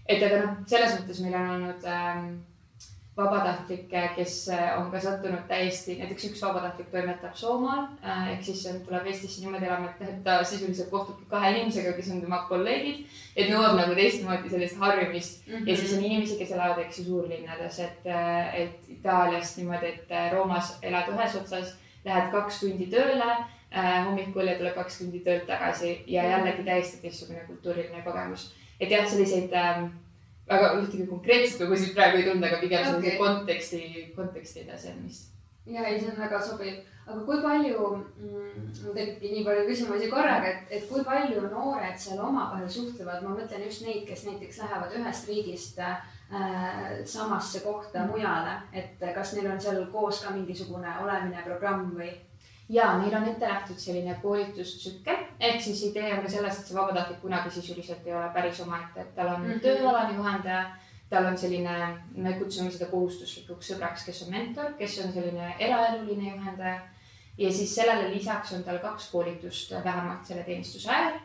et 0.03 0.27
aga 0.27 0.43
noh, 0.43 0.59
selles 0.67 0.99
mõttes 0.99 1.23
meil 1.23 1.39
on 1.39 1.49
olnud 1.55 1.89
ähm, 1.95 2.27
vabatahtlikke, 3.17 4.01
kes 4.15 4.35
on 4.77 4.91
ka 4.91 4.99
sattunud 5.01 5.47
täiesti, 5.49 5.95
näiteks 5.97 6.27
üks 6.29 6.41
vabatahtlik 6.45 6.91
toimetab 6.93 7.33
Soomaal 7.35 7.87
äh, 8.05 8.27
ehk 8.33 8.43
siis 8.45 8.61
tuleb 8.85 9.09
Eestisse 9.09 9.41
niimoodi 9.41 9.65
elama, 9.65 9.89
et 9.89 10.21
ta 10.23 10.37
sisuliselt 10.43 10.91
kohtubki 10.93 11.25
kahe 11.31 11.51
inimesega, 11.55 11.95
kes 11.97 12.11
on 12.13 12.21
tema 12.21 12.43
kolleegid. 12.49 13.03
et 13.35 13.49
nõuab 13.49 13.75
nagu 13.79 13.97
teistmoodi 13.97 14.53
sellist 14.53 14.77
harjumist 14.77 15.47
mm 15.47 15.53
-hmm. 15.53 15.67
ja 15.69 15.77
siis 15.77 15.97
on 15.97 16.05
inimesi, 16.05 16.37
kes 16.37 16.51
elavad, 16.51 16.79
eks 16.85 16.99
ju, 16.99 17.05
suurlinnades, 17.05 17.79
et, 17.79 18.07
et 18.53 18.89
Itaaliast 18.89 19.57
niimoodi, 19.57 19.85
et 19.85 20.33
Roomas 20.33 20.77
elad 20.81 21.09
ühes 21.13 21.35
otsas, 21.35 21.75
lähed 22.05 22.31
kaks 22.31 22.59
tundi 22.59 22.85
tööle 22.85 23.35
hommikul 24.05 24.47
ja 24.47 24.57
tuled 24.57 24.73
kaks 24.73 24.97
tundi 24.97 25.19
töölt 25.19 25.45
tagasi 25.45 26.03
ja 26.07 26.23
jällegi 26.23 26.63
täiesti 26.63 27.01
teistsugune 27.01 27.39
kultuuriline 27.47 28.01
kogemus. 28.01 28.53
et 28.79 28.91
jah, 28.91 29.07
selliseid 29.07 29.53
äh, 29.53 29.89
väga 30.49 30.73
ühtegi 30.81 31.07
konkreetset 31.07 31.63
lugu 31.63 31.79
siit 31.79 31.95
praegu 31.95 32.21
ei 32.21 32.27
tulnud, 32.27 32.45
aga 32.47 32.59
pigem 32.61 32.83
okay. 32.83 32.91
sellise 32.91 33.17
konteksti, 33.21 33.81
konteksti 34.15 34.63
edasemist. 34.65 35.33
ja 35.67 35.83
ei, 35.85 35.99
see 35.99 36.11
on 36.11 36.21
väga 36.21 36.39
sobiv, 36.41 36.77
aga 37.07 37.23
kui 37.27 37.41
palju 37.43 37.87
mm,, 37.95 38.67
mul 38.83 38.93
tekibki 38.95 39.31
nii 39.33 39.47
palju 39.47 39.65
küsimusi 39.67 40.11
korraga, 40.11 40.53
et, 40.53 40.69
et 40.77 40.85
kui 40.91 41.03
palju 41.07 41.43
noored 41.49 41.99
seal 41.99 42.21
omavahel 42.23 42.69
suhtlevad, 42.71 43.25
ma 43.25 43.35
mõtlen 43.35 43.65
just 43.67 43.83
neid, 43.83 44.05
kes 44.07 44.23
näiteks 44.29 44.61
lähevad 44.63 44.95
ühest 45.01 45.27
riigist 45.27 45.81
äh, 45.83 45.97
samasse 47.05 47.63
kohta 47.65 48.07
mujale, 48.07 48.61
et 48.71 49.03
kas 49.15 49.35
neil 49.35 49.51
on 49.51 49.59
seal 49.61 49.83
koos 49.91 50.23
ka 50.23 50.31
mingisugune 50.35 50.95
olemine 51.03 51.43
programm 51.47 51.91
või? 51.99 52.15
Ja 52.69 52.97
neil 52.97 53.15
on 53.15 53.27
ette 53.27 53.47
nähtud 53.47 53.79
selline 53.79 54.17
koolitustsükkel, 54.21 55.23
ehk 55.39 55.61
siis 55.61 55.83
idee 55.83 56.11
on 56.13 56.23
ka 56.25 56.31
selles, 56.31 56.59
et 56.59 56.67
see 56.67 56.75
vabatahtlik 56.77 57.21
kunagi 57.21 57.51
sisuliselt 57.51 58.07
ei 58.07 58.15
ole 58.15 58.27
päris 58.33 58.59
omaette, 58.63 59.01
et 59.01 59.15
tal 59.15 59.33
on 59.35 59.41
mm 59.41 59.51
-hmm. 59.51 59.61
tööalane 59.63 60.15
juhendaja, 60.15 60.65
tal 61.09 61.25
on 61.25 61.37
selline, 61.37 61.77
me 62.15 62.33
kutsume 62.33 62.71
seda 62.71 62.91
kohustuslikuks 62.91 63.71
sõbraks, 63.71 64.05
kes 64.05 64.21
on 64.23 64.31
mentor, 64.31 64.73
kes 64.77 64.99
on 65.05 65.13
selline 65.13 65.55
eraeluline 65.59 66.35
juhendaja. 66.35 66.79
ja 67.37 67.51
siis 67.53 67.75
sellele 67.75 68.13
lisaks 68.13 68.53
on 68.53 68.63
tal 68.63 68.79
kaks 68.79 69.11
koolitust 69.11 69.71
vähemalt 69.83 70.25
selle 70.25 70.43
teenistuse 70.43 70.89
ajal. 70.89 71.19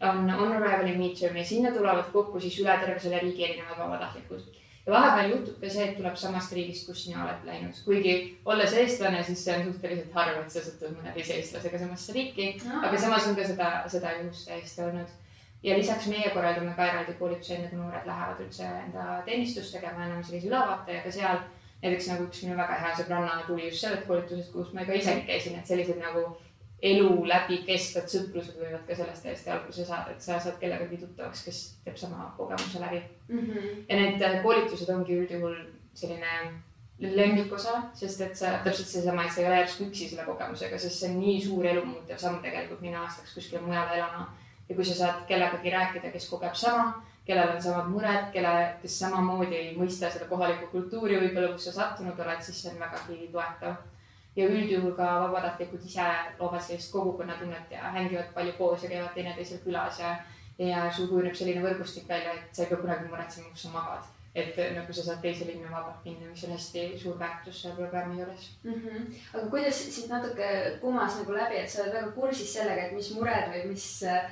on 0.00 0.30
on 0.30 0.52
arrival 0.52 0.86
ja 0.86 0.98
meet-term 0.98 1.36
ja 1.36 1.44
sinna 1.44 1.70
tulevad 1.70 2.10
kokku 2.12 2.40
siis 2.40 2.58
üle 2.60 2.78
terve 2.78 2.98
selle 2.98 3.18
riigi 3.18 3.44
erinevad 3.44 3.78
vabatahtlikud 3.78 4.58
ja 4.88 4.94
vahepeal 4.94 5.30
juhtub 5.34 5.60
ka 5.60 5.70
see, 5.70 5.84
et 5.84 5.96
tuleb 5.98 6.16
samast 6.16 6.52
riigist, 6.56 6.86
kus 6.88 7.02
sina 7.04 7.20
oled 7.24 7.44
läinud, 7.44 7.80
kuigi 7.84 8.14
olles 8.48 8.74
eestlane, 8.82 9.20
siis 9.26 9.44
see 9.44 9.56
on 9.58 9.66
suhteliselt 9.68 10.16
harv, 10.16 10.40
et 10.40 10.54
sa 10.54 10.64
satud 10.64 10.94
mõne 10.96 11.12
teise 11.16 11.36
eestlasega 11.36 11.82
samasse 11.82 12.16
riiki 12.16 12.50
no., 12.64 12.80
aga 12.88 13.00
samas 13.02 13.28
on 13.28 13.36
ka 13.36 13.44
seda, 13.50 13.70
seda 13.92 14.14
juhust 14.22 14.48
täiesti 14.48 14.84
olnud. 14.86 15.14
ja 15.62 15.76
lisaks 15.76 16.06
meie 16.08 16.30
korraldame 16.32 16.72
ka 16.76 16.86
eraldi 16.88 17.18
koolituse, 17.20 17.58
enne 17.58 17.68
kui 17.68 17.78
noored 17.82 18.08
lähevad 18.08 18.42
üldse 18.46 18.66
enda 18.86 19.22
teenistust 19.28 19.74
tegema, 19.76 20.06
anname 20.06 20.24
sellise 20.24 20.48
ülevaate 20.48 20.96
ja 20.96 21.04
ka 21.04 21.12
seal 21.12 21.40
näiteks 21.82 22.08
nagu 22.10 22.26
üks 22.26 22.42
minu 22.46 22.56
väga 22.58 22.76
hea 22.80 22.92
sõbranna 23.00 23.42
tuli 23.46 23.68
just 23.68 23.84
sellelt 23.84 24.06
koolitusest, 24.06 24.52
kus 24.54 24.72
ma 24.74 24.86
ka 24.86 24.96
ise 24.98 25.20
käisin, 25.26 25.58
et 25.58 25.68
sellised 25.68 26.00
nagu 26.00 26.24
elu 26.82 27.08
läbi 27.26 27.58
kestvad 27.66 28.06
sõprused 28.10 28.58
võivad 28.60 28.84
ka 28.86 28.94
sellest 28.94 29.24
täiesti 29.26 29.50
alguse 29.50 29.84
saada, 29.84 30.12
et 30.14 30.22
sa 30.22 30.38
saad 30.38 30.60
kellegagi 30.60 31.00
tuttavaks, 31.00 31.42
kes 31.48 31.60
teeb 31.84 31.98
sama 31.98 32.28
kogemuse 32.36 32.80
läbi 32.80 33.00
mm. 33.28 33.38
-hmm. 33.38 33.84
ja 33.88 33.96
need 33.96 34.22
äh, 34.22 34.42
koolitused 34.42 34.94
ongi 34.94 35.18
üldjuhul 35.18 35.56
selline 35.94 36.36
lemmikosa, 36.98 37.82
sest 37.94 38.20
et 38.20 38.36
sa 38.36 38.58
täpselt 38.64 38.88
seesama, 38.88 39.24
et 39.24 39.32
sa 39.32 39.40
ei 39.40 39.46
ole 39.46 39.58
järsku 39.60 39.84
üksi 39.84 40.08
selle 40.08 40.24
kogemusega, 40.26 40.78
sest 40.78 41.00
see 41.00 41.10
on 41.10 41.20
nii 41.20 41.40
suur 41.42 41.66
elumuutev 41.66 42.18
samm 42.18 42.40
tegelikult 42.42 42.80
minna 42.80 43.02
aastaks 43.02 43.34
kuskile 43.34 43.60
mujale 43.62 43.98
elama. 43.98 44.34
ja 44.68 44.74
kui 44.74 44.84
sa 44.84 44.94
saad 44.94 45.26
kellegagi 45.26 45.70
rääkida, 45.70 46.10
kes 46.12 46.28
kogeb 46.28 46.54
sama, 46.54 47.04
kellel 47.26 47.54
on 47.54 47.62
samad 47.62 47.86
mured, 47.90 48.32
kelle, 48.32 48.74
kes 48.82 48.98
samamoodi 48.98 49.56
ei 49.56 49.76
mõista 49.76 50.10
seda 50.10 50.24
kohalikku 50.24 50.66
kultuuri 50.66 51.20
võib-olla, 51.20 51.52
kus 51.52 51.64
sa 51.64 51.72
sattunud 51.72 52.18
oled, 52.18 52.42
siis 52.42 52.62
see 52.62 52.72
on 52.72 52.80
vägagi 52.80 53.30
toetav 53.32 53.78
ja 54.38 54.46
üldjuhul 54.46 54.94
ka 54.98 55.06
vabatahtlikud 55.24 55.86
ise 55.86 56.04
loovad 56.38 56.62
sellist 56.62 56.92
kogukonnatunnet 56.94 57.72
ja 57.74 57.90
hängivad 57.94 58.30
palju 58.34 58.54
koos 58.58 58.84
ja 58.84 58.92
käivad 58.92 59.16
teineteisel 59.16 59.64
külas 59.64 59.98
ja, 60.02 60.14
ja 60.58 60.84
sul 60.94 61.10
kujuneb 61.10 61.34
selline 61.34 61.64
võrgustik 61.64 62.06
välja, 62.08 62.36
et 62.36 62.54
sa 62.54 62.64
ei 62.64 62.70
pea 62.70 62.78
kunagi 62.84 63.10
muretsema, 63.10 63.50
kus 63.50 63.66
sa 63.66 63.74
magad. 63.74 64.14
et 64.38 64.58
nagu 64.74 64.92
sa 64.92 65.02
saad 65.02 65.22
teise 65.22 65.46
linna 65.48 65.70
vabalt 65.72 66.04
minna, 66.04 66.28
mis 66.30 66.42
on 66.46 66.52
hästi 66.54 66.82
suur 67.00 67.16
väärtus 67.18 67.62
selle 67.62 67.74
programmi 67.74 68.20
juures 68.20 68.44
mm. 68.62 68.74
-hmm. 68.74 69.06
aga 69.34 69.46
kuidas 69.50 69.78
siit 69.94 70.10
natuke 70.10 70.78
kumas 70.80 71.16
nagu 71.18 71.32
läbi, 71.32 71.56
et 71.56 71.70
sa 71.70 71.82
oled 71.82 71.94
väga 71.94 72.10
kursis 72.12 72.52
sellega, 72.52 72.82
et 72.82 72.92
mis 72.92 73.10
mured 73.16 73.48
või 73.54 73.64
mis 73.72 73.86
äh, 74.02 74.30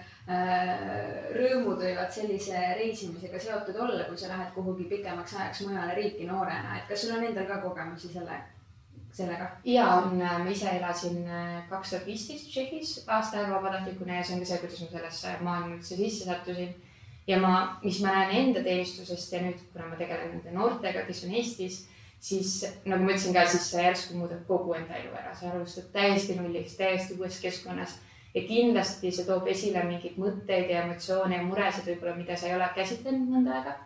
rõõmud 1.38 1.82
võivad 1.82 2.12
sellise 2.12 2.60
reisimisega 2.78 3.38
seotud 3.38 3.76
olla, 3.76 4.04
kui 4.04 4.16
sa 4.16 4.28
lähed 4.28 4.52
kuhugi 4.54 4.84
pikemaks 4.84 5.34
ajaks 5.34 5.60
mujale 5.66 5.94
riiki 5.94 6.26
noorena, 6.26 6.78
et 6.78 6.88
kas 6.88 7.02
sul 7.02 7.16
on 7.16 7.24
endal 7.24 7.46
ka 7.46 7.58
kogemusi 7.64 8.12
sellega? 8.12 8.55
Sellega? 9.12 9.50
ja 9.64 9.86
on, 9.94 10.20
äh, 10.20 10.38
ma 10.44 10.50
ise 10.50 10.68
elasin 10.78 11.22
äh, 11.28 11.68
kaks 11.70 11.90
tuhat 11.90 12.06
viisteist 12.06 12.50
Tšehhis 12.50 12.92
aasta 13.06 13.40
aega 13.40 13.54
vabatahtlikuna 13.54 14.18
ja 14.18 14.24
see 14.24 14.36
on 14.36 14.42
ka 14.44 14.50
see, 14.50 14.58
kuidas 14.62 14.82
ma 14.82 14.88
sellesse 14.92 15.34
maailma 15.40 15.74
üldse 15.76 15.96
sisse 15.96 16.24
sattusin. 16.24 16.74
ja 17.26 17.40
ma, 17.40 17.52
mis 17.82 18.00
ma 18.02 18.14
näen 18.14 18.36
enda 18.40 18.62
teenistusest 18.62 19.32
ja 19.32 19.42
nüüd, 19.42 19.60
kuna 19.72 19.90
ma 19.90 20.00
tegelen 20.00 20.34
nende 20.36 20.54
noortega, 20.54 21.06
kes 21.06 21.24
on 21.26 21.34
Eestis, 21.34 21.80
siis 22.20 22.52
nagu 22.84 23.02
ma 23.02 23.14
ütlesin 23.14 23.34
ka, 23.34 23.46
siis 23.50 23.70
see 23.70 23.86
järsku 23.86 24.18
muudab 24.18 24.44
kogu 24.48 24.76
enda 24.78 24.98
elu 25.00 25.14
ära, 25.16 25.34
sa 25.34 25.50
alustad 25.50 25.90
täiesti 25.94 26.38
nullist, 26.38 26.78
täiesti 26.78 27.18
uues 27.18 27.40
keskkonnas 27.42 27.98
ja 28.34 28.44
kindlasti 28.46 29.10
see 29.10 29.26
toob 29.26 29.48
esile 29.50 29.82
mingeid 29.88 30.20
mõtteid 30.20 30.70
ja 30.70 30.84
emotsioone 30.84 31.40
ja 31.40 31.44
muresid 31.48 31.88
võib-olla, 31.90 32.16
mida 32.20 32.36
sa 32.36 32.50
ei 32.50 32.56
ole 32.58 32.68
käsitlenud 32.76 33.30
mõnda 33.32 33.58
aega 33.58 33.76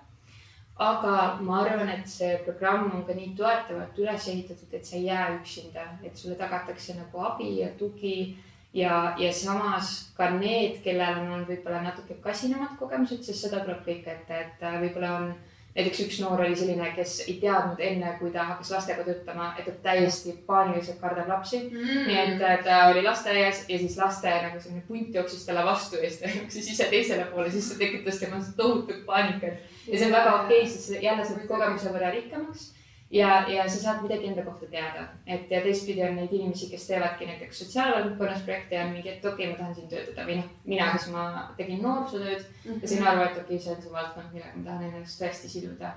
aga 0.81 1.39
ma 1.45 1.61
arvan, 1.61 1.89
et 1.93 2.09
see 2.09 2.39
programm 2.45 2.91
on 2.95 3.03
ka 3.05 3.17
nii 3.17 3.35
toetavalt 3.37 3.99
üles 4.01 4.29
ehitatud, 4.33 4.73
et 4.73 4.87
sa 4.87 4.97
ei 4.97 5.11
jää 5.11 5.27
üksinda, 5.35 5.85
et 6.03 6.17
sulle 6.17 6.39
tagatakse 6.41 6.97
nagu 6.97 7.27
abi 7.31 7.59
ja 7.61 7.69
tugi. 7.79 8.37
Ja, 8.73 9.17
ja 9.19 9.33
samas 9.35 10.13
ka 10.15 10.29
need, 10.31 10.77
kellel 10.85 11.25
on 11.35 11.41
võib-olla 11.49 11.81
natuke 11.83 12.15
kasinamad 12.23 12.77
kogemused, 12.79 13.25
sest 13.27 13.49
seda 13.49 13.65
tuleb 13.65 13.81
kõik 13.83 14.07
ette, 14.07 14.37
et 14.45 14.63
võib-olla 14.63 15.17
on 15.17 15.33
näiteks 15.75 16.00
üks 16.05 16.19
noor 16.23 16.41
oli 16.43 16.57
selline, 16.59 16.89
kes 16.97 17.21
ei 17.27 17.37
teadnud 17.43 17.79
enne, 17.85 18.15
kui 18.19 18.33
ta 18.35 18.47
hakkas 18.49 18.73
lastega 18.75 19.05
töötama, 19.07 19.53
et 19.59 19.69
ta 19.69 19.75
täiesti 19.85 20.35
paaniliselt 20.47 20.99
kardab 21.03 21.31
lapsi. 21.31 21.62
Mm.. 21.69 22.09
nii 22.09 22.19
et 22.25 22.65
ta 22.67 22.81
oli 22.91 23.05
lasteaias 23.07 23.62
ja 23.69 23.79
siis 23.79 23.97
laste 24.00 24.33
nagu 24.47 24.61
selline 24.61 24.83
punt 24.89 25.15
jooksis 25.15 25.47
talle 25.47 25.65
vastu 25.67 26.00
ja 26.00 26.11
siis 26.11 26.21
ta 26.25 26.33
jooksis 26.39 26.73
ise 26.75 26.91
teisele 26.91 27.29
poole, 27.31 27.50
siis 27.55 27.71
see 27.71 27.79
tekitas 27.85 28.19
temas 28.25 28.50
tohutut 28.57 29.07
paanikat. 29.07 29.62
Ja 29.87 29.97
see 29.97 30.11
on 30.11 30.19
väga 30.19 30.37
okei 30.43 30.61
okay,, 30.65 30.75
sest 30.75 31.03
jälle 31.03 31.25
saad 31.27 31.47
kogemuse 31.49 31.95
võrra 31.95 32.12
rikkamaks 32.17 32.71
ja, 33.11 33.49
ja 33.49 33.69
sa 33.69 33.83
saad 33.83 34.02
midagi 34.02 34.26
enda 34.26 34.43
kohta 34.43 34.67
teada, 34.71 35.07
et 35.26 35.50
ja 35.50 35.61
teistpidi 35.64 36.02
on 36.07 36.14
neid 36.17 36.33
inimesi, 36.33 36.69
kes 36.71 36.87
teevadki 36.87 37.26
näiteks 37.26 37.62
sotsiaalvaldkonnas 37.64 38.45
projekte 38.47 38.75
ja 38.75 38.87
mingi, 38.88 39.09
et 39.09 39.25
okei 39.25 39.47
okay,, 39.47 39.52
ma 39.52 39.59
tahan 39.59 39.75
siin 39.75 39.88
töötada 39.90 40.26
või 40.29 40.38
noh, 40.38 40.52
mina, 40.64 40.90
kes 40.95 41.09
ma 41.14 41.25
tegin 41.57 41.83
noorsootööd 41.83 42.45
mm 42.45 42.71
-hmm. 42.71 42.83
ja 42.83 42.88
sain 42.93 43.09
aru, 43.12 43.25
et 43.25 43.43
okei 43.43 43.43
okay,, 43.45 43.59
see 43.59 43.75
on 43.75 43.83
see 43.83 43.93
valdkond, 43.93 44.33
millega 44.33 44.57
ma 44.57 44.64
tahan 44.69 44.85
ennast 44.88 45.23
tõesti 45.23 45.49
siduda. 45.49 45.93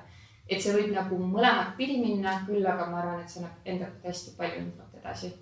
et 0.50 0.62
see 0.62 0.74
võib 0.76 0.90
nagu 0.92 1.18
mõlemat 1.18 1.78
pidi 1.78 2.00
minna, 2.00 2.44
küll 2.48 2.66
aga 2.68 2.86
ma 2.86 3.00
arvan, 3.00 3.22
et 3.22 3.30
see 3.30 3.44
annab 3.44 3.56
enda 3.66 3.86
kohta 3.86 4.08
hästi 4.08 4.34
palju 4.38 4.58
infot 4.62 4.98
edasi 5.00 5.34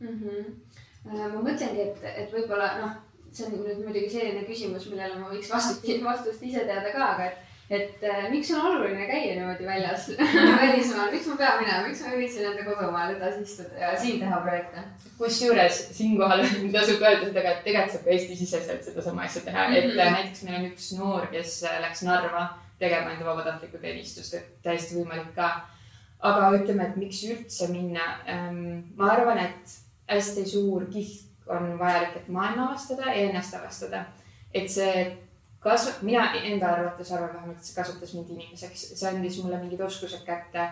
mm. 0.00 0.08
-hmm. 0.08 1.34
ma 1.34 1.42
mõtlengi, 1.42 1.80
et, 1.80 2.00
et 2.04 2.32
võib-olla 2.32 2.78
noh, 2.80 2.96
see 3.32 3.46
on 3.46 3.52
nüüd 3.52 3.84
muidugi 3.84 4.10
selline 4.10 4.44
küsimus, 4.48 4.88
millele 4.90 5.20
ma 5.20 5.28
võiks 5.28 5.52
vastust, 5.52 6.04
vastust 6.04 6.42
ise 6.42 6.64
teada 6.64 6.92
ka, 6.92 7.04
aga 7.14 7.24
et 7.24 7.47
et 7.70 8.04
äh, 8.04 8.30
miks 8.32 8.50
on 8.54 8.66
oluline 8.66 9.06
käia 9.06 9.34
niimoodi 9.36 9.66
väljas 9.66 10.06
välismaal, 10.60 11.10
miks 11.12 11.26
ma 11.28 11.36
pean 11.36 11.58
minema, 11.60 11.82
miks 11.88 12.00
ma 12.00 12.12
ei 12.12 12.20
võiks 12.22 12.38
enda 12.40 12.64
kodumaal 12.64 13.12
edasi 13.16 13.42
istuda 13.44 13.82
ja 13.82 13.90
siin 14.00 14.22
teha 14.22 14.40
projekte? 14.44 14.84
kusjuures 15.18 15.82
siinkohal 15.98 16.44
tasub 16.76 17.04
öelda 17.04 17.26
seda 17.26 17.44
ka, 17.44 17.52
et 17.52 17.66
tegelikult 17.66 17.96
saab 17.96 18.06
ka 18.06 18.14
Eesti-siseselt 18.16 18.88
sedasama 18.88 19.26
asja 19.28 19.44
teha 19.44 19.66
mm, 19.66 19.74
-hmm. 19.74 19.78
et 19.82 19.90
mhm. 19.90 20.00
äh, 20.06 20.14
näiteks 20.16 20.42
meil 20.46 20.60
on 20.60 20.70
üks 20.70 20.88
noor, 20.98 21.28
kes 21.34 21.58
äh, 21.64 21.80
läks 21.84 22.02
Narva 22.08 22.46
tegema 22.78 23.12
enda 23.12 23.26
vabatahtlikku 23.26 23.78
teenistust, 23.82 24.34
et 24.34 24.62
täiesti 24.62 24.96
võimalik 24.96 25.34
ka. 25.36 25.50
aga 26.20 26.50
ütleme, 26.56 26.88
et 26.88 26.96
miks 26.96 27.22
üldse 27.28 27.68
minna 27.68 28.06
ähm,? 28.26 28.94
ma 28.96 29.12
arvan, 29.12 29.38
et 29.44 29.78
hästi 30.08 30.48
suur 30.48 30.86
kihk 30.92 31.26
on 31.52 31.78
vajalik, 31.78 32.16
et 32.16 32.28
maailma 32.28 32.70
avastada 32.70 33.12
ja 33.12 33.28
ennast 33.28 33.54
avastada. 33.54 34.04
et 34.54 34.70
see 34.70 35.18
kasv-, 35.64 36.02
mina 36.06 36.32
enda 36.42 36.72
arvates 36.74 37.12
arvan 37.12 37.34
vähemalt, 37.34 37.58
et 37.58 37.70
see 37.70 37.78
kasvatas 37.78 38.14
mind 38.14 38.34
inimeseks, 38.34 38.84
see 38.98 39.08
andis 39.10 39.40
mulle 39.42 39.62
mingid 39.62 39.80
oskused 39.80 40.26
kätte. 40.26 40.68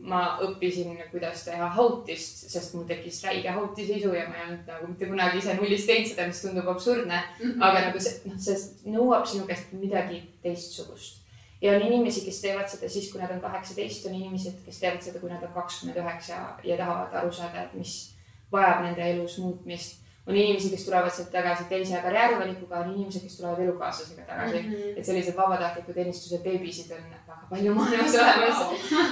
ma 0.00 0.38
õppisin, 0.40 0.94
kuidas 1.10 1.42
teha 1.44 1.66
hautist, 1.76 2.46
sest 2.48 2.72
mul 2.74 2.86
tekkis 2.88 3.18
räige 3.26 3.50
hautiseisu 3.52 4.14
ja 4.14 4.22
ma 4.28 4.38
ei 4.38 4.44
olnud 4.46 4.70
nagu 4.70 4.86
mitte 4.88 5.06
kunagi 5.10 5.38
ise 5.38 5.56
nullist 5.58 5.84
teinud 5.86 6.08
seda, 6.08 6.24
mis 6.30 6.40
tundub 6.40 6.68
absurdne 6.72 7.18
mm. 7.18 7.50
-hmm. 7.50 7.66
aga 7.66 7.82
nagu 7.88 8.00
see, 8.00 8.22
noh, 8.24 8.38
see 8.40 8.94
nõuab 8.94 9.26
sinu 9.28 9.44
käest 9.44 9.74
midagi 9.76 10.22
teistsugust 10.42 11.20
ja 11.64 11.76
on 11.76 11.82
inimesi, 11.82 12.24
kes 12.24 12.40
teevad 12.40 12.68
seda 12.68 12.88
siis, 12.88 13.10
kui 13.12 13.20
nad 13.20 13.30
on 13.30 13.40
kaheksateist, 13.40 14.06
on 14.06 14.14
inimesed, 14.14 14.58
kes 14.64 14.80
teevad 14.80 15.02
seda, 15.04 15.20
kui 15.20 15.30
nad 15.30 15.42
on 15.42 15.52
kakskümmend 15.52 16.00
üheksa 16.00 16.40
ja 16.64 16.76
tahavad 16.80 17.14
aru 17.20 17.32
saada, 17.32 17.62
et 17.62 17.74
mis 17.78 17.94
vajab 18.52 18.82
nende 18.84 19.10
elus 19.10 19.38
muutmist 19.38 20.03
on 20.26 20.36
inimesi, 20.36 20.70
kes 20.70 20.84
tulevad 20.84 21.12
sealt 21.12 21.30
tagasi 21.30 21.64
teise 21.68 21.98
karjäärivalikuga, 22.02 22.78
on 22.78 22.92
inimesed, 22.94 23.22
kes 23.22 23.36
tulevad 23.36 23.60
elukaaslasega 23.60 24.22
tagasi 24.22 24.62
mm. 24.62 24.70
-hmm. 24.70 24.98
et 24.98 25.04
sellised 25.04 25.36
vabatahtliku 25.36 25.92
teenistuse 25.92 26.38
beebisid 26.44 26.92
on 26.96 27.04
väga 27.10 27.38
palju 27.50 27.74
maailmas 27.74 28.14
olemas. 28.14 28.62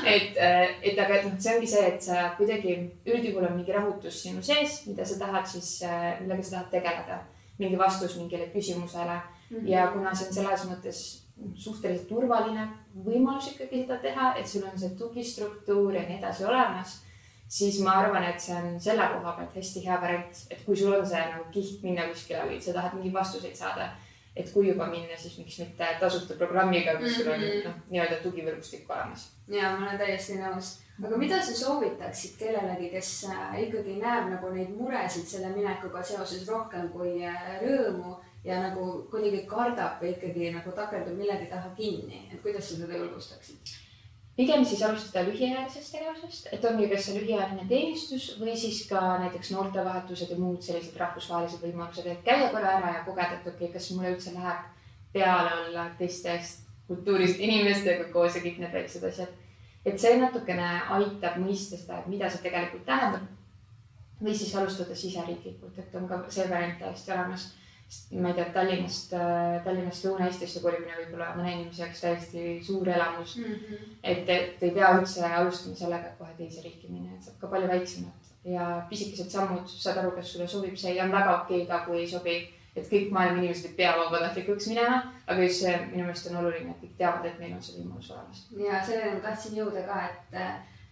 et, 0.05 0.37
äh, 0.37 0.75
et 0.83 0.99
aga, 0.99 1.15
et 1.15 1.25
noh, 1.25 1.39
see 1.39 1.55
ongi 1.57 1.67
see, 1.67 1.87
et 1.89 2.03
sa 2.03 2.31
kuidagi 2.39 2.79
üldjuhul 3.07 3.45
on 3.51 3.57
mingi 3.57 3.73
rahutus 3.73 4.23
sinu 4.23 4.43
sees, 4.43 4.87
mida 4.87 5.05
sa 5.05 5.19
tahad 5.19 5.47
siis, 5.47 5.83
äh, 5.83 6.21
millega 6.21 6.43
sa 6.43 6.51
tahad 6.51 6.71
tegeleda. 6.71 7.21
mingi 7.59 7.79
vastus 7.79 8.17
mingile 8.17 8.47
küsimusele 8.47 9.21
mm. 9.51 9.57
-hmm. 9.57 9.69
ja 9.69 9.87
kuna 9.87 10.15
see 10.15 10.29
on 10.29 10.35
selles 10.35 10.65
mõttes 10.65 11.23
suhteliselt 11.55 12.09
turvaline 12.09 12.69
võimalus 13.05 13.53
ikkagi 13.53 13.83
seda 13.83 13.97
teha, 13.97 14.35
et 14.37 14.47
sul 14.47 14.65
on 14.73 14.79
see 14.79 14.91
tugistruktuur 14.99 15.95
ja 15.95 16.03
nii 16.09 16.19
edasi 16.19 16.45
olemas 16.45 17.03
siis 17.53 17.81
ma 17.85 17.99
arvan, 18.01 18.25
et 18.25 18.41
see 18.41 18.55
on 18.57 18.79
selle 18.81 19.09
koha 19.13 19.35
pealt 19.37 19.57
hästi 19.59 19.83
hea 19.85 19.99
variant, 20.01 20.39
et 20.51 20.63
kui 20.65 20.77
sul 20.79 20.95
on 20.97 21.05
see 21.09 21.21
nagu 21.21 21.45
kiht 21.53 21.83
minna 21.85 22.07
kuskile 22.09 22.47
või 22.49 22.61
sa 22.65 22.73
tahad 22.77 22.97
mingeid 22.97 23.19
vastuseid 23.19 23.59
saada, 23.59 23.91
et 24.37 24.49
kui 24.55 24.71
juba 24.71 24.87
minna, 24.89 25.19
siis 25.21 25.37
miks 25.41 25.59
mitte 25.61 25.91
tasuta 26.01 26.39
programmiga, 26.41 26.97
kus 27.01 27.19
sul 27.19 27.29
on 27.35 27.45
noh, 27.67 27.77
nii-öelda 27.91 28.23
tugivõrgustik 28.25 28.89
olemas. 28.89 29.29
ja 29.53 29.75
ma 29.75 29.91
olen 29.91 30.01
täiesti 30.01 30.39
nõus, 30.41 30.73
aga 31.03 31.21
mida 31.21 31.43
sa 31.45 31.59
soovitaksid 31.61 32.41
kellelegi, 32.41 32.89
kes 32.97 33.13
äh, 33.29 33.55
ikkagi 33.67 33.99
näeb 34.01 34.33
nagu 34.33 34.57
neid 34.57 34.73
muresid 34.79 35.29
selle 35.29 35.53
minekuga 35.53 36.01
seoses 36.09 36.49
rohkem 36.49 36.89
kui 36.97 37.19
äh, 37.21 37.59
rõõmu 37.67 38.17
ja 38.49 38.65
nagu 38.65 38.91
kuidagi 39.13 39.45
kardab 39.51 40.01
või 40.01 40.17
ikkagi 40.17 40.55
nagu 40.57 40.73
takerdub 40.73 41.21
millegi 41.21 41.53
taha 41.53 41.77
kinni, 41.77 42.31
et 42.33 42.41
kuidas 42.41 42.73
sa 42.73 42.81
seda 42.81 42.97
julgustaksid? 42.97 43.77
Pigem 44.37 44.65
siis 44.65 44.83
alustada 44.83 45.25
lühiajalisest 45.29 45.93
tegevusest, 45.93 46.49
et 46.53 46.65
ongi 46.65 46.89
kas 46.91 47.07
see 47.07 47.19
lühiajaline 47.19 47.67
teenistus 47.69 48.31
või 48.41 48.57
siis 48.57 48.81
ka 48.89 49.01
näiteks 49.25 49.53
noortevahetused 49.53 50.33
ja 50.33 50.39
muud 50.41 50.63
sellised 50.65 50.97
rahvusvahelised 51.01 51.65
võimalused, 51.67 52.09
et 52.09 52.25
käia 52.25 52.49
korra 52.55 52.79
ära 52.79 52.95
ja 52.97 53.05
kogeda, 53.09 53.39
et 53.39 53.47
okei 53.47 53.69
okay,, 53.69 53.75
kas 53.77 53.91
mulle 53.93 54.15
üldse 54.15 54.33
läheb 54.37 54.71
peale 55.13 55.53
olla 55.67 55.87
teistest 55.99 56.67
kultuurist 56.89 57.41
inimestega 57.41 58.09
koos 58.13 58.37
ja 58.37 58.43
kõik 58.45 58.59
need 58.63 58.73
väiksed 58.73 59.05
asjad. 59.09 59.39
et 59.85 60.01
see 60.01 60.17
natukene 60.17 60.67
aitab 60.97 61.39
mõista 61.43 61.77
seda, 61.77 62.01
et 62.01 62.07
mida 62.09 62.31
see 62.31 62.43
tegelikult 62.43 62.85
tähendab. 62.87 63.29
või 64.23 64.35
siis 64.39 64.55
alustada 64.55 64.95
siseriiklikult, 64.95 65.79
et 65.79 65.95
on 65.99 66.09
ka 66.09 66.25
see 66.29 66.49
variant 66.51 66.79
täiesti 66.79 67.13
olemas 67.13 67.51
ma 68.21 68.29
ei 68.29 68.35
tea, 68.35 68.49
Tallinnast, 68.55 69.13
äh, 69.17 69.59
Tallinnast 69.65 70.07
Lõuna-Eestisse 70.07 70.63
kolimine 70.65 70.97
võib 70.99 71.15
olla 71.17 71.33
mõne 71.37 71.53
inimese 71.53 71.83
jaoks 71.85 72.01
täiesti 72.05 72.45
suur 72.65 72.89
elamus 72.89 73.37
mm. 73.37 73.55
-hmm. 73.55 73.95
et, 74.03 74.29
et 74.29 74.63
ei 74.69 74.75
pea 74.77 74.93
üldse 74.99 75.25
alustama 75.29 75.77
sellega, 75.77 76.13
et 76.13 76.19
kohe 76.19 76.35
teise 76.39 76.65
riiki 76.65 76.89
minna, 76.89 77.17
et 77.17 77.29
saab 77.29 77.39
ka 77.41 77.53
palju 77.53 77.69
väiksemat 77.69 78.33
ja 78.45 78.87
pisikesed 78.89 79.31
sammud, 79.31 79.69
saad 79.69 80.01
aru, 80.03 80.11
kas 80.17 80.33
sulle 80.33 80.49
sobib 80.49 80.77
see 80.77 80.97
ja 80.97 81.05
on 81.05 81.13
väga 81.13 81.37
okei 81.43 81.63
okay 81.63 81.71
ka, 81.71 81.85
kui 81.87 82.01
ei 82.01 82.11
sobi. 82.11 82.37
et 82.77 82.87
kõik 82.89 83.11
maailma 83.13 83.43
inimesed 83.43 83.67
ei 83.69 83.75
pea 83.77 83.91
vabatahtlikuks 83.99 84.67
minema, 84.71 85.03
aga 85.27 85.43
just 85.43 85.61
see 85.61 85.73
minu 85.91 86.07
meelest 86.07 86.31
on 86.31 86.39
oluline, 86.41 86.71
et 86.71 86.79
kõik 86.81 86.95
teavad, 86.97 87.27
et 87.29 87.39
meil 87.39 87.53
on 87.53 87.61
see 87.63 87.75
võimalus 87.77 88.09
olemas. 88.15 88.47
ja 88.57 88.79
selleni 88.87 89.19
ma 89.19 89.21
tahtsin 89.27 89.59
jõuda 89.59 89.83
ka, 89.85 89.99
et 90.09 90.39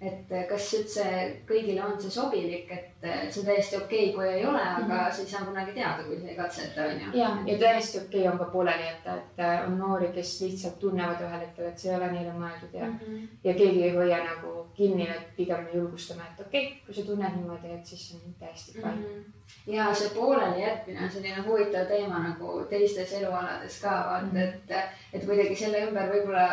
et 0.01 0.31
kas 0.49 0.67
üldse 0.79 1.07
kõigile 1.49 1.83
on 1.85 1.99
see 2.01 2.13
sobilik, 2.13 2.71
et 2.73 3.03
see 3.03 3.43
on 3.43 3.47
täiesti 3.51 3.77
okei 3.77 4.07
okay,, 4.09 4.15
kui 4.15 4.29
ei 4.29 4.45
ole, 4.47 4.61
aga 4.61 4.85
mm 4.85 4.91
-hmm. 4.91 5.13
sa 5.13 5.23
ei 5.23 5.29
saa 5.29 5.45
kunagi 5.45 5.73
teada, 5.73 6.05
kui 6.05 6.21
sa 6.21 6.29
ei 6.29 6.37
katseta, 6.37 6.85
on 6.85 7.01
ju. 7.01 7.19
ja, 7.21 7.29
ja 7.47 7.59
täiesti 7.59 7.99
okei 7.99 8.21
okay 8.21 8.33
on 8.33 8.39
ka 8.39 8.45
pooleli 8.45 8.87
jätta, 8.87 9.17
et 9.17 9.67
on 9.67 9.79
noori, 9.79 10.09
kes 10.15 10.41
lihtsalt 10.41 10.79
tunnevad 10.79 11.21
ühel 11.21 11.41
hetkel, 11.41 11.67
et 11.67 11.79
see 11.79 11.93
ei 11.93 11.99
ole 11.99 12.13
neile 12.13 12.33
mõeldud 12.33 12.73
ja 12.73 12.87
mm, 12.87 12.99
-hmm. 12.99 13.29
ja 13.45 13.55
keegi 13.55 13.85
ei 13.85 13.95
hoia 13.97 14.25
nagu 14.25 14.67
kinni, 14.75 15.11
et 15.11 15.37
pigem 15.37 15.65
me 15.65 15.71
julgustame, 15.75 16.23
et 16.33 16.47
okei 16.47 16.67
okay,, 16.67 16.81
kui 16.87 16.95
sa 16.95 17.03
tunned 17.03 17.37
niimoodi, 17.37 17.73
et 17.75 17.87
siis 17.87 18.15
on 18.15 18.35
täiesti 18.39 18.73
fine 18.73 18.87
mm. 18.87 19.05
-hmm. 19.05 19.73
ja 19.77 19.95
see 19.95 20.11
pooleli 20.15 20.63
jätmine 20.63 21.05
on 21.05 21.11
selline 21.11 21.43
huvitav 21.47 21.87
teema 21.87 22.19
nagu 22.29 22.65
teistes 22.71 23.13
elualades 23.13 23.81
ka 23.81 23.91
vaata 23.91 24.27
mm, 24.27 24.31
-hmm. 24.33 24.43
et, 24.49 24.85
et 25.13 25.25
kuidagi 25.25 25.57
selle 25.57 25.87
ümber 25.89 26.09
võib-olla 26.15 26.47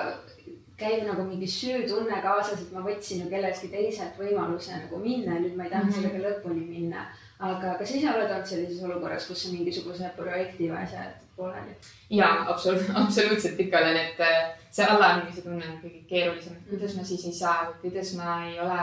käib 0.77 1.05
nagu 1.07 1.23
mingi 1.25 1.47
süütunne 1.49 2.19
kaasas, 2.21 2.61
et 2.61 2.73
ma 2.73 2.83
võtsin 2.85 3.23
ju 3.23 3.29
kelleltki 3.31 3.69
teiselt 3.71 4.19
võimaluse 4.21 4.75
nagu 4.75 4.99
minna 5.01 5.37
ja 5.37 5.41
nüüd 5.41 5.55
ma 5.57 5.65
ei 5.65 5.71
taha 5.71 5.83
mm 5.83 5.89
-hmm. 5.89 6.01
sellega 6.01 6.23
lõpuni 6.27 6.67
minna. 6.67 7.07
aga 7.39 7.75
kas 7.79 7.91
ise 7.91 8.09
oled 8.09 8.31
olnud 8.31 8.45
sellises 8.49 8.83
olukorras, 8.83 9.27
kus 9.27 9.45
on 9.45 9.51
mingisuguse 9.53 10.11
projekti 10.15 10.69
või 10.69 10.77
asja 10.83 11.01
jäetud 11.01 11.27
pooleli? 11.35 11.75
ja 12.09 12.29
absoluutselt, 12.47 12.97
absoluutselt 13.03 13.59
ikka 13.59 13.77
olen, 13.77 13.97
et 13.97 14.19
äh, 14.19 14.55
see 14.71 14.85
allaandmise 14.85 15.41
tunne 15.41 15.65
on 15.65 15.81
kõige 15.83 16.01
keerulisem, 16.09 16.53
et 16.53 16.69
kuidas 16.69 16.95
ma 16.95 17.03
siis 17.03 17.25
ei 17.25 17.33
saa, 17.33 17.73
kuidas 17.81 18.13
ma 18.13 18.39
ei 18.45 18.59
ole, 18.59 18.79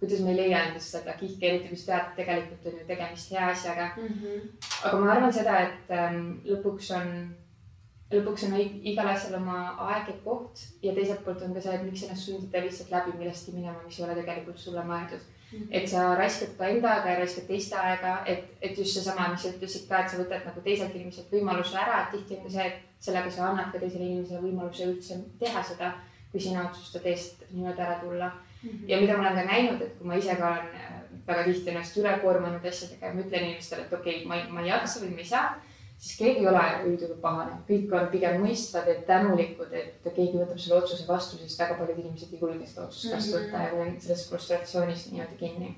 kuidas 0.00 0.20
ma 0.20 0.30
ei 0.30 0.36
leia 0.36 0.64
endast 0.64 0.96
seda 0.96 1.12
kihki, 1.12 1.46
eriti 1.46 1.68
kui 1.68 1.76
sa 1.76 1.92
tead, 1.92 2.08
et 2.08 2.16
tegelikult 2.16 2.66
on 2.66 2.80
ju 2.80 2.86
tegemist 2.86 3.30
hea 3.30 3.46
asjaga 3.48 3.90
mm. 3.96 4.08
-hmm. 4.08 4.48
aga 4.84 4.96
ma 4.98 5.12
arvan 5.12 5.32
seda, 5.32 5.60
et 5.60 5.96
ähm, 6.00 6.26
lõpuks 6.44 6.92
on 7.00 7.36
lõpuks 8.12 8.46
on 8.48 8.56
igal 8.60 9.08
asjal 9.12 9.38
oma 9.38 9.58
aeg 9.88 10.10
ja 10.10 10.16
koht 10.24 10.64
ja 10.82 10.94
teiselt 10.96 11.24
poolt 11.24 11.42
on 11.46 11.54
ka 11.56 11.62
see, 11.64 11.74
et 11.76 11.84
miks 11.86 12.04
ennast 12.06 12.28
sundida 12.28 12.62
lihtsalt 12.64 12.92
läbi 12.92 13.14
millestki 13.18 13.54
minema, 13.56 13.80
mis 13.86 13.98
ei 13.98 14.04
ole 14.06 14.16
tegelikult 14.18 14.58
sulle 14.58 14.84
mõeldud 14.88 15.22
mm. 15.22 15.58
-hmm. 15.58 15.68
et 15.70 15.88
sa 15.88 16.14
raiskad 16.18 16.54
ka 16.58 16.68
enda 16.68 16.94
aega 16.94 17.10
ja 17.10 17.18
raiskad 17.18 17.46
teiste 17.48 17.76
aega, 17.76 18.14
et, 18.26 18.44
et 18.60 18.78
just 18.78 18.98
seesama, 18.98 19.28
mis 19.32 19.42
sa 19.42 19.52
ütlesid 19.54 19.88
ka, 19.88 20.00
et 20.00 20.10
sa 20.10 20.22
võtad 20.22 20.46
nagu 20.48 20.60
teiselt 20.60 20.94
inimeselt 20.94 21.32
võimaluse 21.32 21.76
ära, 21.84 22.02
et 22.02 22.16
tihti 22.16 22.38
on 22.38 22.46
ka 22.46 22.54
see, 22.56 22.66
et 22.70 23.04
sellega 23.08 23.30
sa 23.30 23.50
annad 23.50 23.72
ka 23.72 23.82
teisele 23.82 24.04
inimesele 24.04 24.40
võimaluse 24.46 24.88
üldse 24.92 25.20
teha 25.40 25.62
seda, 25.72 25.92
kui 26.32 26.40
sina 26.40 26.68
otsustad 26.68 27.06
eest 27.06 27.44
nii-öelda 27.50 27.82
ära 27.86 27.98
tulla 28.04 28.30
mm. 28.30 28.70
-hmm. 28.70 28.88
ja 28.88 29.00
mida 29.00 29.16
ma 29.16 29.28
olen 29.28 29.38
ka 29.40 29.52
näinud, 29.52 29.82
et 29.82 29.98
kui 29.98 30.06
ma 30.06 30.14
ise 30.14 30.36
ka 30.36 30.48
olen 30.52 30.80
äh, 30.80 31.02
väga 31.26 31.44
tihti 31.44 31.70
ennast 31.70 31.96
üle 31.96 32.18
koormanud 32.22 32.64
asjadega 32.64 33.06
ja 33.06 33.14
ma 33.14 33.20
ütlen 33.20 33.44
inimestele, 33.44 33.82
et 33.82 33.92
okei 33.92 34.16
okay,, 34.16 34.26
ma 34.28 34.36
ei, 34.36 34.48
ma 34.50 34.60
ei 34.60 34.68
jaksa 34.68 35.00
või 35.00 35.14
ma 35.14 35.18
ei 35.24 35.34
saa 35.34 35.50
siis 36.02 36.18
keegi 36.18 36.42
ei 36.42 36.48
ole 36.50 36.62
üldjuhul 36.88 37.20
pahane, 37.22 37.60
kõik 37.68 37.92
on 37.94 38.08
pigem 38.10 38.40
mõistvad 38.42 38.88
ja 38.90 38.96
tänulikud, 39.06 39.70
et 39.78 40.08
keegi 40.08 40.40
võtab 40.40 40.58
selle 40.58 40.80
otsuse 40.80 41.06
vastu, 41.06 41.38
sest 41.38 41.62
väga 41.62 41.78
paljud 41.78 42.02
inimesed 42.02 42.34
ei 42.34 42.42
julge 42.42 42.66
seda 42.66 42.88
otsust 42.88 43.14
vastu 43.14 43.36
võtta 43.36 43.62
ja 43.62 43.72
on 43.78 43.94
selles 44.02 44.26
frustratsioonis 44.30 45.08
nii-öelda 45.12 45.38
kinni. 45.38 45.70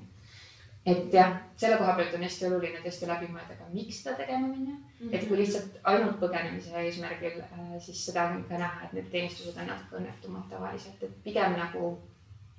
et 0.85 1.13
jah, 1.13 1.31
selle 1.57 1.77
koha 1.77 1.93
pealt 1.97 2.13
on 2.13 2.25
hästi 2.25 2.45
oluline 2.45 2.81
tõesti 2.81 3.07
läbi 3.09 3.29
mõelda 3.33 3.55
ka, 3.57 3.69
miks 3.73 4.01
seda 4.01 4.15
tegema 4.19 4.47
minna 4.47 4.73
mm. 4.73 4.83
-hmm. 4.99 5.15
et 5.15 5.27
kui 5.27 5.37
lihtsalt 5.37 5.79
ainult 5.93 6.19
põgenemise 6.19 6.73
eesmärgil, 6.81 7.39
äh, 7.41 7.71
siis 7.85 8.05
seda 8.05 8.27
on 8.29 8.43
ka 8.49 8.57
näha, 8.57 8.85
et 8.85 8.93
need 8.93 9.09
teenistused 9.11 9.57
on 9.61 9.69
natuke 9.73 9.97
õnnetumad 10.01 10.49
tavaliselt, 10.49 11.03
et 11.03 11.23
pigem 11.23 11.57
nagu 11.57 11.97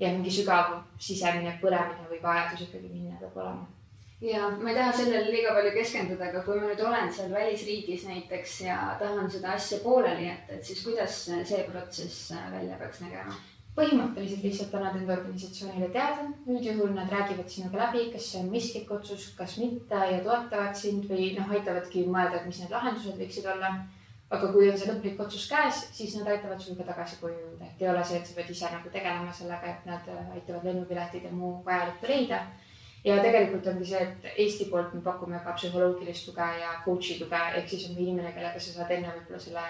ja 0.00 0.12
mingi 0.12 0.30
sügav 0.30 0.82
sisemine 0.98 1.58
põlemine 1.62 2.10
või 2.10 2.22
vajadus 2.22 2.66
ikkagi 2.66 2.92
minna 2.92 3.18
peab 3.20 3.36
olema 3.36 3.75
ja 4.20 4.48
ma 4.48 4.70
ei 4.70 4.76
taha 4.76 4.92
sellele 4.96 5.32
liiga 5.32 5.52
palju 5.56 5.72
keskenduda, 5.74 6.30
aga 6.30 6.44
kui 6.46 6.60
ma 6.60 6.70
nüüd 6.70 6.80
olen 6.84 7.10
seal 7.12 7.34
välisriigis 7.34 8.06
näiteks 8.08 8.60
ja 8.64 8.78
tahan 9.00 9.28
seda 9.30 9.52
asja 9.56 9.82
pooleli 9.84 10.30
jätta, 10.30 10.56
et 10.56 10.64
siis 10.64 10.80
kuidas 10.84 11.18
see 11.26 11.66
protsess 11.68 12.32
välja 12.52 12.80
peaks 12.80 13.04
nägema? 13.04 13.36
põhimõtteliselt 13.76 14.40
lihtsalt 14.46 14.74
annad 14.78 14.94
enda 14.96 15.18
organisatsioonile 15.18 15.90
teada, 15.92 16.22
üldjuhul 16.48 16.94
nad 16.96 17.10
räägivad 17.12 17.50
sinuga 17.52 17.82
läbi, 17.82 18.06
kas 18.14 18.30
see 18.30 18.40
on 18.40 18.48
mõistlik 18.54 18.92
otsus, 18.96 19.26
kas 19.36 19.58
mitte 19.60 19.98
ja 20.12 20.22
toetavad 20.24 20.78
sind 20.80 21.04
või 21.10 21.34
noh, 21.36 21.50
aitavadki 21.52 22.06
mõelda, 22.08 22.40
et 22.40 22.46
mis 22.48 22.62
need 22.62 22.72
lahendused 22.72 23.20
võiksid 23.20 23.52
olla. 23.52 23.74
aga 24.26 24.48
kui 24.50 24.66
on 24.66 24.78
see 24.78 24.88
lõplik 24.88 25.20
otsus 25.22 25.44
käes, 25.46 25.84
siis 25.94 26.16
nad 26.16 26.26
aitavad 26.32 26.58
sul 26.58 26.74
ka 26.74 26.82
tagasi 26.88 27.20
koju 27.20 27.36
jõuda, 27.36 27.68
et 27.68 27.82
ei 27.84 27.88
ole 27.92 28.00
see, 28.04 28.16
et 28.18 28.26
sa 28.26 28.34
pead 28.34 28.48
ise 28.50 28.70
nagu 28.72 28.90
tegelema 28.90 29.32
sellega, 29.32 29.74
et 29.74 29.84
nad 29.86 30.08
aitavad 30.34 30.64
lennupiletid 30.66 31.28
ja 31.28 31.30
muu 31.30 31.60
vajalikku 31.68 32.08
leida 32.10 32.40
ja 33.06 33.16
tegelikult 33.22 33.66
ongi 33.70 33.86
see, 33.86 34.02
et 34.02 34.40
Eesti 34.44 34.68
poolt 34.70 34.94
me 34.94 35.02
pakume 35.04 35.38
ka 35.44 35.54
psühholoogilist 35.58 36.26
tuge 36.30 36.46
ja 36.60 36.72
coach'i 36.84 37.18
tuge, 37.20 37.42
ehk 37.60 37.68
siis 37.70 37.90
on 37.90 38.00
inimene, 38.02 38.32
kellega 38.34 38.62
sa 38.62 38.80
saad 38.80 38.90
enne 38.96 39.12
võib-olla 39.14 39.42
selle 39.42 39.62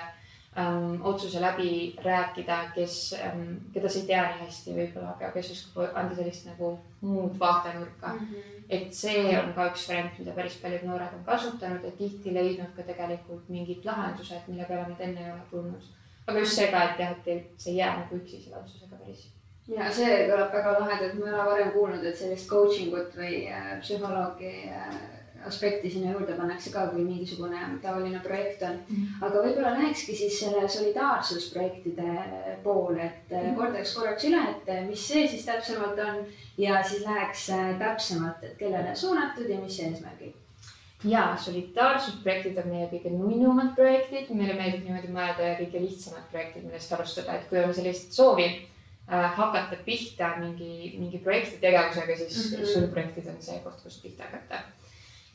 ähm, 0.62 1.02
otsuse 1.10 1.42
läbi 1.42 1.70
rääkida, 2.04 2.58
kes 2.74 2.96
ähm,, 3.20 3.44
keda 3.74 3.92
sa 3.92 4.00
ei 4.00 4.08
tea 4.08 4.24
nii 4.30 4.46
hästi 4.46 4.78
võib-olla, 4.78 5.12
aga 5.18 5.30
kes 5.36 5.52
oskab 5.52 6.00
anda 6.00 6.16
sellist 6.16 6.48
nagu 6.48 6.72
muud 7.02 7.36
vaatenurka 7.42 8.14
mm. 8.14 8.32
-hmm. 8.32 8.64
et 8.78 8.96
see 9.02 9.28
on 9.42 9.52
ka 9.58 9.68
üks 9.72 9.88
variant, 9.90 10.18
mida 10.18 10.38
päris 10.40 10.58
paljud 10.62 10.88
noored 10.88 11.20
on 11.20 11.24
kasutanud 11.28 11.84
ja 11.84 11.92
tihti 12.00 12.34
leidnud 12.34 12.72
ka 12.76 12.88
tegelikult 12.88 13.48
mingid 13.52 13.84
lahendused, 13.84 14.48
mille 14.48 14.64
peale 14.64 14.88
nad 14.88 15.08
enne 15.10 15.26
ei 15.26 15.32
ole 15.32 15.48
tulnud. 15.50 15.94
aga 16.26 16.38
just 16.38 16.56
see 16.56 16.72
ka, 16.72 16.84
et 16.90 17.00
jah, 17.04 17.16
et 17.26 17.50
sa 17.56 17.70
ei 17.70 17.76
jää 17.76 17.96
nagu 17.98 18.16
üksi 18.16 18.40
selle 18.42 18.64
otsusega 18.64 18.96
päris 18.96 19.35
ja 19.74 19.90
see 19.92 20.22
kõlab 20.30 20.54
väga 20.54 20.78
lahedalt, 20.78 21.18
ma 21.18 21.28
ei 21.28 21.34
ole 21.34 21.50
varem 21.50 21.74
kuulnud, 21.74 22.06
et 22.06 22.18
sellist 22.18 22.48
coaching 22.50 22.94
ut 22.94 23.14
või 23.18 23.46
äh, 23.50 23.76
psühholoogi 23.82 24.52
äh, 24.70 24.98
aspekti 25.46 25.90
sinna 25.90 26.12
juurde 26.12 26.34
pannakse 26.38 26.72
ka, 26.74 26.86
kui 26.90 27.04
mingisugune 27.06 27.58
taoline 27.82 28.20
projekt 28.24 28.62
on 28.66 28.78
mm. 28.78 28.96
-hmm. 28.96 29.26
aga 29.26 29.42
võib-olla 29.42 29.74
lähekski 29.76 30.14
siis 30.16 30.38
selle 30.40 30.68
solidaarsusprojektide 30.68 32.14
poole, 32.62 33.04
et 33.04 33.30
mm 33.30 33.36
-hmm. 33.36 33.56
kordaks 33.56 33.94
korraks 33.94 34.24
üle, 34.24 34.42
et 34.50 34.88
mis 34.88 35.08
see 35.08 35.28
siis 35.28 35.44
täpsemalt 35.44 35.98
on 36.08 36.24
ja 36.58 36.82
siis 36.82 37.06
läheks 37.06 37.46
täpsemalt, 37.78 38.42
et 38.42 38.56
kellele 38.58 38.94
suunatud 38.94 39.48
ja 39.48 39.60
mis 39.60 39.80
eesmärgid 39.80 40.34
ja 41.04 41.36
solidaarsusprojektid 41.38 42.58
on 42.58 42.68
meie 42.68 42.86
kõige 42.90 43.10
nunnumad 43.10 43.74
projektid, 43.74 44.30
meile 44.30 44.54
meeldib 44.54 44.84
niimoodi 44.84 45.12
mõelda 45.12 45.42
ja 45.42 45.58
kõige 45.58 45.80
lihtsamad 45.80 46.24
projektid, 46.30 46.64
millest 46.64 46.92
alustada, 46.92 47.34
et 47.34 47.48
kui 47.48 47.58
on 47.64 47.74
sellist 47.74 48.12
soovi 48.12 48.48
Äh, 48.48 48.75
hakata 49.06 49.76
pihta 49.84 50.32
mingi, 50.40 50.96
mingi 50.98 51.18
projekti 51.18 51.60
tegevusega, 51.60 52.16
siis 52.16 52.50
mm 52.50 52.56
-hmm. 52.56 52.72
suurprojektid 52.72 53.26
on 53.26 53.42
see 53.42 53.58
koht, 53.58 53.82
kust 53.82 54.02
pihta 54.02 54.24
hakata. 54.24 54.58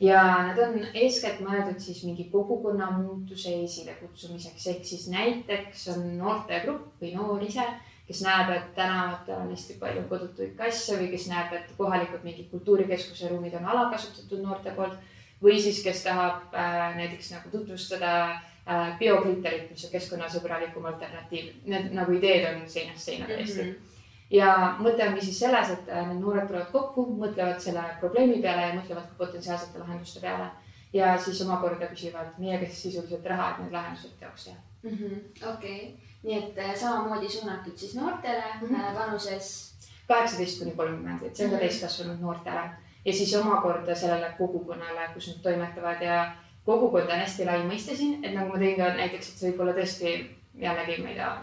ja 0.00 0.22
nad 0.46 0.58
on 0.58 0.86
eeskätt 0.94 1.40
mõeldud 1.40 1.78
siis 1.78 2.04
mingi 2.04 2.24
kogukonna 2.24 2.90
muutuse 2.90 3.64
esilekutsumiseks, 3.64 4.66
ehk 4.66 4.84
siis 4.84 5.08
näiteks 5.08 5.88
on 5.88 6.18
noortegrupp 6.18 7.02
või 7.02 7.14
noor 7.14 7.42
ise, 7.42 7.64
kes 8.06 8.22
näeb, 8.22 8.50
et 8.50 8.74
tänavatel 8.74 9.40
on 9.40 9.50
hästi 9.50 9.74
palju 9.80 10.02
kodutuid 10.08 10.56
kasse 10.56 10.96
või 10.96 11.10
kes 11.10 11.28
näeb, 11.28 11.52
et 11.52 11.72
kohalikud 11.78 12.24
mingid 12.24 12.50
kultuurikeskuse 12.50 13.28
ruumid 13.28 13.54
on 13.54 13.64
alakasutatud 13.64 14.42
noorte 14.42 14.70
poolt 14.70 14.98
või 15.42 15.60
siis, 15.60 15.82
kes 15.84 16.02
tahab 16.02 16.54
äh, 16.54 16.96
näiteks 16.96 17.30
nagu 17.30 17.48
tutvustada 17.50 18.30
äh, 18.30 18.51
biokritterit, 18.98 19.70
mis 19.70 19.84
on 19.84 19.90
keskkonnasõbralikum 19.90 20.84
alternatiiv. 20.86 21.48
Need 21.66 21.94
nagu 21.96 22.12
ideed 22.12 22.44
on 22.50 22.68
seinast 22.70 23.10
seina 23.10 23.26
täiesti 23.26 23.62
mm. 23.62 23.70
-hmm 23.70 23.92
ja 24.32 24.52
mõte 24.80 25.06
ongi 25.06 25.24
siis 25.24 25.38
selles, 25.44 25.70
et 25.74 25.88
äh, 25.92 26.06
need 26.08 26.20
noored 26.22 26.48
tulevad 26.48 26.70
kokku, 26.72 27.06
mõtlevad 27.20 27.60
selle 27.62 27.84
probleemi 28.00 28.40
peale 28.44 28.68
ja 28.68 28.76
mõtlevad 28.78 29.08
ka 29.10 29.18
potentsiaalsete 29.18 29.82
lahenduste 29.82 30.20
peale. 30.24 30.50
ja 30.92 31.14
siis 31.18 31.40
omakorda 31.40 31.86
küsivad 31.88 32.34
meie 32.38 32.58
käest 32.60 32.82
sisuliselt 32.84 33.26
raha, 33.26 33.50
et 33.50 33.60
need 33.62 33.72
lahendused 33.72 34.16
teoks 34.20 34.44
teha 34.44 34.56
mm 34.82 34.96
-hmm.. 34.96 35.52
okei 35.54 35.76
okay., 35.76 36.10
nii 36.22 36.38
et 36.38 36.58
äh, 36.58 36.74
samamoodi 36.76 37.28
suunatud 37.28 37.76
siis 37.76 37.94
noortele 37.94 38.44
mm 38.60 38.68
-hmm. 38.68 38.98
vanuses? 38.98 39.74
kaheksateist 40.08 40.58
kuni 40.58 40.70
kolmkümmend, 40.70 41.22
et 41.22 41.36
see 41.36 41.46
on 41.46 41.50
ka 41.50 41.56
mm 41.56 41.62
-hmm. 41.62 41.68
täiskasvanud 41.68 42.20
noortele 42.20 42.70
ja 43.04 43.12
siis 43.12 43.36
omakorda 43.36 43.94
sellele 43.94 44.34
kogukonnale, 44.38 45.08
kus 45.14 45.28
nad 45.28 45.42
toimetavad 45.42 46.02
ja 46.02 46.32
kogukond 46.66 47.10
on 47.10 47.24
hästi 47.24 47.44
lai 47.48 47.62
mõiste 47.66 47.96
siin, 47.96 48.20
et 48.24 48.34
nagu 48.34 48.52
ma 48.52 48.60
tõin 48.60 48.78
ka 48.78 48.92
näiteks, 48.98 49.32
et 49.32 49.40
see 49.40 49.50
võib 49.50 49.64
olla 49.64 49.74
tõesti 49.78 50.14
jällegi, 50.62 51.02
ma 51.02 51.12
ei 51.12 51.18
tea 51.18 51.34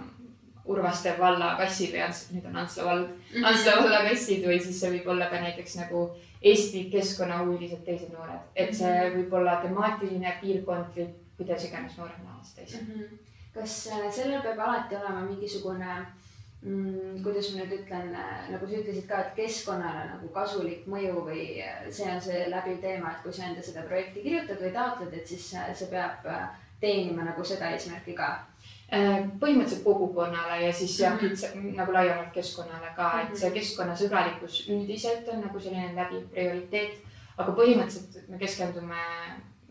Urvaste 0.69 1.15
valla 1.17 1.55
kassid 1.58 1.95
või 1.95 2.01
Ants, 2.05 2.27
nüüd 2.29 2.43
on 2.45 2.58
Antsla 2.62 2.84
vald 2.86 3.08
mm, 3.08 3.21
-hmm. 3.32 3.45
Antsla 3.49 3.71
valla 3.79 4.03
kassid 4.05 4.43
või 4.45 4.60
siis 4.62 4.79
see 4.79 4.91
võib 4.93 5.08
olla 5.10 5.29
ka 5.32 5.39
näiteks 5.41 5.79
nagu 5.79 6.03
Eesti 6.41 6.84
keskkonnahuvilised 6.91 7.82
teised 7.86 8.13
noored, 8.13 8.43
et 8.55 8.69
see 8.75 8.91
mhm. 8.91 9.17
võib 9.17 9.34
olla 9.41 9.58
temaatiline, 9.63 10.38
piirkondlik, 10.41 11.17
kuidas 11.38 11.65
iganes 11.65 11.97
noored 11.97 12.21
näevad 12.23 12.45
seda 12.45 12.67
ise 12.67 12.82
mm. 12.82 12.93
-hmm. 12.93 13.17
kas 13.53 13.75
äh, 13.88 14.05
sellel 14.12 14.41
peab 14.41 14.60
alati 14.60 14.95
olema 14.95 15.25
mingisugune 15.25 15.97
mm,, 16.62 17.24
kuidas 17.24 17.52
ma 17.54 17.62
nüüd 17.62 17.76
ütlen, 17.80 18.13
äh, 18.15 18.50
nagu 18.54 18.67
sa 18.67 18.82
ütlesid 18.82 19.08
ka, 19.10 19.24
et 19.24 19.36
keskkonnale 19.39 20.06
nagu 20.13 20.32
kasulik 20.36 20.88
mõju 20.88 21.26
või 21.30 21.45
äh, 21.63 21.88
see 21.91 22.10
on 22.12 22.22
see 22.22 22.45
läbiv 22.52 22.82
teema, 22.84 23.15
et 23.15 23.24
kui 23.24 23.34
sa 23.34 23.48
enda 23.50 23.63
seda 23.65 23.88
projekti 23.88 24.26
kirjutad 24.26 24.62
või 24.63 24.74
taotled, 24.76 25.13
et 25.13 25.28
siis 25.28 25.52
see 25.54 25.91
peab 25.91 26.28
teenima 26.80 27.26
nagu 27.28 27.43
seda 27.43 27.74
eesmärki 27.76 28.15
ka 28.15 28.34
Äh, 28.89 29.19
põhimõtteliselt 29.38 29.84
kogukonnale 29.86 30.63
ja 30.63 30.69
siis 30.74 30.95
jah 31.00 31.13
mm 31.13 31.28
-hmm., 31.30 31.76
nagu 31.78 31.93
laiemalt 31.93 32.32
keskkonnale 32.34 32.88
ka, 32.95 33.10
et 33.22 33.38
see 33.38 33.50
mhm. 33.50 33.58
keskkonnasõbralikkus 33.58 34.56
üldiselt 34.74 35.28
on 35.30 35.43
nagu 35.45 35.60
selline 35.60 35.93
läbiv 35.95 36.24
prioriteet. 36.34 36.98
aga 37.38 37.52
põhimõtteliselt 37.60 38.30
me 38.30 38.38
keskendume 38.38 39.04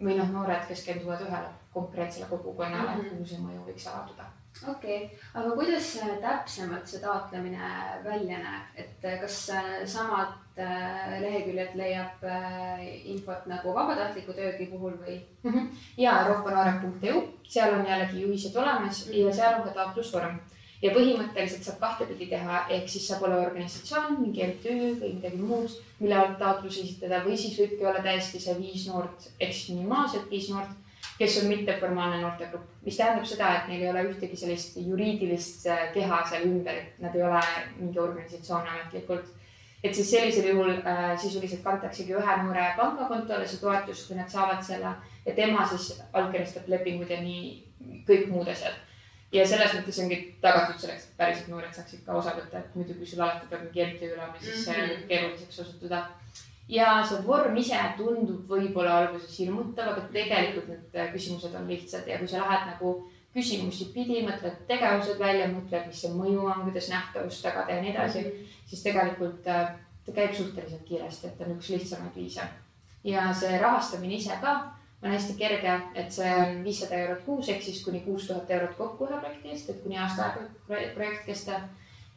või 0.05 0.15
noh, 0.17 0.31
noored 0.31 0.69
keskenduvad 0.69 1.21
ühele 1.27 1.51
konkreetsele 1.73 2.27
kogukonnale 2.31 2.95
mm, 2.95 3.01
-hmm. 3.01 3.11
kuhu 3.11 3.27
see 3.27 3.39
mõju 3.39 3.67
võiks 3.67 3.89
avalduda 3.91 4.31
okei 4.69 5.05
okay., 5.05 5.19
aga 5.35 5.55
kuidas 5.55 5.93
täpsemalt 6.23 6.87
see 6.91 7.01
taotlemine 7.03 7.71
välja 8.05 8.43
näeb, 8.43 8.77
et 8.77 9.09
kas 9.23 9.39
samad 9.87 10.35
äh, 10.59 11.17
leheküljed 11.23 11.79
leiab 11.79 12.25
äh, 12.25 12.85
infot 13.15 13.47
nagu 13.51 13.75
vabatahtliku 13.75 14.37
töögi 14.37 14.67
puhul 14.73 14.99
või 15.01 15.19
mm? 15.43 15.51
-hmm. 15.51 15.69
ja 15.97 16.21
euroopanoored.eu, 16.25 17.25
seal 17.49 17.75
on 17.79 17.87
jällegi 17.87 18.23
juhised 18.23 18.57
olemas 18.57 19.07
mm 19.07 19.13
-hmm. 19.13 19.27
ja 19.27 19.35
seal 19.35 19.61
on 19.61 19.69
ka 19.69 19.75
taotlusvorm 19.81 20.39
ja 20.83 20.91
põhimõtteliselt 20.95 21.67
saab 21.67 21.81
kahtepidi 21.83 22.29
teha, 22.33 22.65
ehk 22.71 22.89
siis 22.89 23.07
saab 23.09 23.23
olla 23.27 23.41
organisatsioon, 23.47 24.21
mingi 24.21 24.47
MTÜ 24.47 24.75
või 25.01 25.15
midagi 25.15 25.41
muud, 25.43 25.79
mille 25.99 26.19
alt 26.19 26.37
taotlus 26.39 26.79
esitada 26.85 27.25
või 27.25 27.37
siis 27.37 27.59
võibki 27.59 27.87
olla 27.87 28.03
täiesti 28.03 28.41
see 28.41 28.55
viis 28.59 28.87
noort 28.91 29.31
ehk 29.41 29.55
siis 29.55 29.73
minimaalselt 29.75 30.31
viis 30.31 30.51
noort 30.51 30.77
kes 31.19 31.39
on 31.43 31.49
mitteformaalne 31.51 32.21
noortegrupp, 32.23 32.69
mis 32.85 32.97
tähendab 32.97 33.27
seda, 33.27 33.51
et 33.57 33.69
neil 33.69 33.83
ei 33.83 33.91
ole 33.91 34.05
ühtegi 34.13 34.39
sellist 34.39 34.77
juriidilist 34.79 35.67
äh, 35.67 35.89
keha 35.95 36.21
seal 36.31 36.47
ümber, 36.47 36.79
et 36.79 37.01
nad 37.03 37.15
ei 37.19 37.25
ole 37.27 37.43
mingi 37.79 38.01
organisatsioon 38.01 38.69
ametlikult. 38.69 39.35
et 39.85 39.95
siis 39.95 40.11
sellisel 40.11 40.49
juhul 40.49 40.71
äh, 40.71 41.19
sisuliselt 41.19 41.63
kantaksegi 41.63 42.15
ühe 42.15 42.37
noore 42.43 42.67
pangakontole 42.77 43.47
see 43.47 43.61
toetus, 43.63 44.07
kui 44.07 44.17
nad 44.19 44.31
saavad 44.31 44.63
selle 44.63 44.95
ja 45.27 45.35
tema 45.35 45.67
siis 45.67 46.03
allkirjastab 46.13 46.69
lepingud 46.69 47.11
ja 47.11 47.21
nii 47.23 48.03
kõik 48.07 48.31
muud 48.31 48.49
asjad. 48.55 48.75
ja 49.33 49.47
selles 49.47 49.75
mõttes 49.77 49.99
ongi 50.03 50.19
tagatud 50.41 50.81
selleks, 50.81 51.09
et 51.09 51.17
päriselt 51.17 51.51
noored 51.53 51.75
saaksid 51.75 52.05
ka 52.07 52.15
osa 52.17 52.35
võtta, 52.39 52.63
et 52.63 52.75
muidu, 52.79 52.95
kui 52.95 53.07
sul 53.07 53.21
alati 53.21 53.51
peab 53.51 53.67
mingi 53.67 53.85
MTÜ 53.91 54.13
olema, 54.15 54.39
siis 54.41 54.65
see 54.65 54.77
mm 54.77 54.87
-hmm. 54.89 55.09
keeruliseks 55.09 55.61
osutuda 55.67 56.07
ja 56.69 56.89
see 57.09 57.21
vorm 57.27 57.57
ise 57.57 57.79
tundub 57.97 58.49
võib-olla 58.51 58.99
alguses 59.03 59.39
hirmutav, 59.41 59.93
aga 59.93 60.09
tegelikult 60.13 60.69
need 60.69 60.99
äh, 60.99 61.13
küsimused 61.15 61.55
on 61.57 61.69
lihtsad 61.71 62.09
ja 62.09 62.19
kui 62.21 62.29
sa 62.29 62.43
lähed 62.43 62.67
nagu 62.75 62.95
küsimusi 63.35 63.91
pidi, 63.95 64.23
mõtled 64.27 64.65
tegevused 64.69 65.21
välja, 65.21 65.49
mõtled, 65.53 65.87
mis 65.89 66.01
see 66.05 66.13
mõju 66.13 66.47
on, 66.49 66.65
kuidas 66.67 66.89
nähtavust 66.93 67.45
tagada 67.45 67.77
ja 67.77 67.83
nii 67.85 67.93
edasi 67.93 68.23
mm, 68.23 68.31
-hmm. 68.31 68.57
siis 68.71 68.83
tegelikult 68.83 69.47
äh, 69.49 69.77
ta 70.07 70.13
käib 70.13 70.35
suhteliselt 70.35 70.85
kiiresti, 70.89 71.27
et 71.29 71.41
on 71.41 71.57
üks 71.57 71.69
lihtsamaid 71.69 72.17
viise. 72.17 72.49
ja 73.05 73.33
see 73.35 73.59
rahastamine 73.59 74.15
ise 74.15 74.37
ka 74.41 74.55
on 75.03 75.11
hästi 75.11 75.35
kerge, 75.39 75.81
et 75.95 76.13
see 76.13 76.31
on 76.35 76.65
viissada 76.65 76.95
eurot 76.95 77.21
kuus 77.25 77.49
ehk 77.49 77.63
siis 77.63 77.85
kuni 77.85 78.01
kuus 78.01 78.27
tuhat 78.27 78.51
eurot 78.51 78.75
kokku 78.77 79.07
ühe 79.07 79.21
projekti 79.21 79.49
eest, 79.49 79.71
et 79.71 79.83
kuni 79.83 79.99
aasta 79.99 80.25
aega 80.25 80.95
projekt 80.95 81.27
kestab 81.27 81.63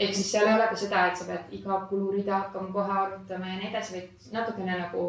ehk 0.02 0.16
siis 0.18 0.32
seal 0.32 0.48
ei 0.50 0.56
ole 0.58 0.68
ka 0.70 0.78
seda, 0.84 1.08
et 1.08 1.18
sa 1.18 1.28
pead 1.30 1.56
iga 1.58 1.80
kulurida 1.90 2.44
hakkama 2.44 2.74
kohe 2.74 3.00
arvutama 3.04 3.50
ja 3.50 3.58
nii 3.60 3.72
edasi, 3.72 3.98
vaid 3.98 4.30
natukene 4.36 4.78
nagu 4.84 5.08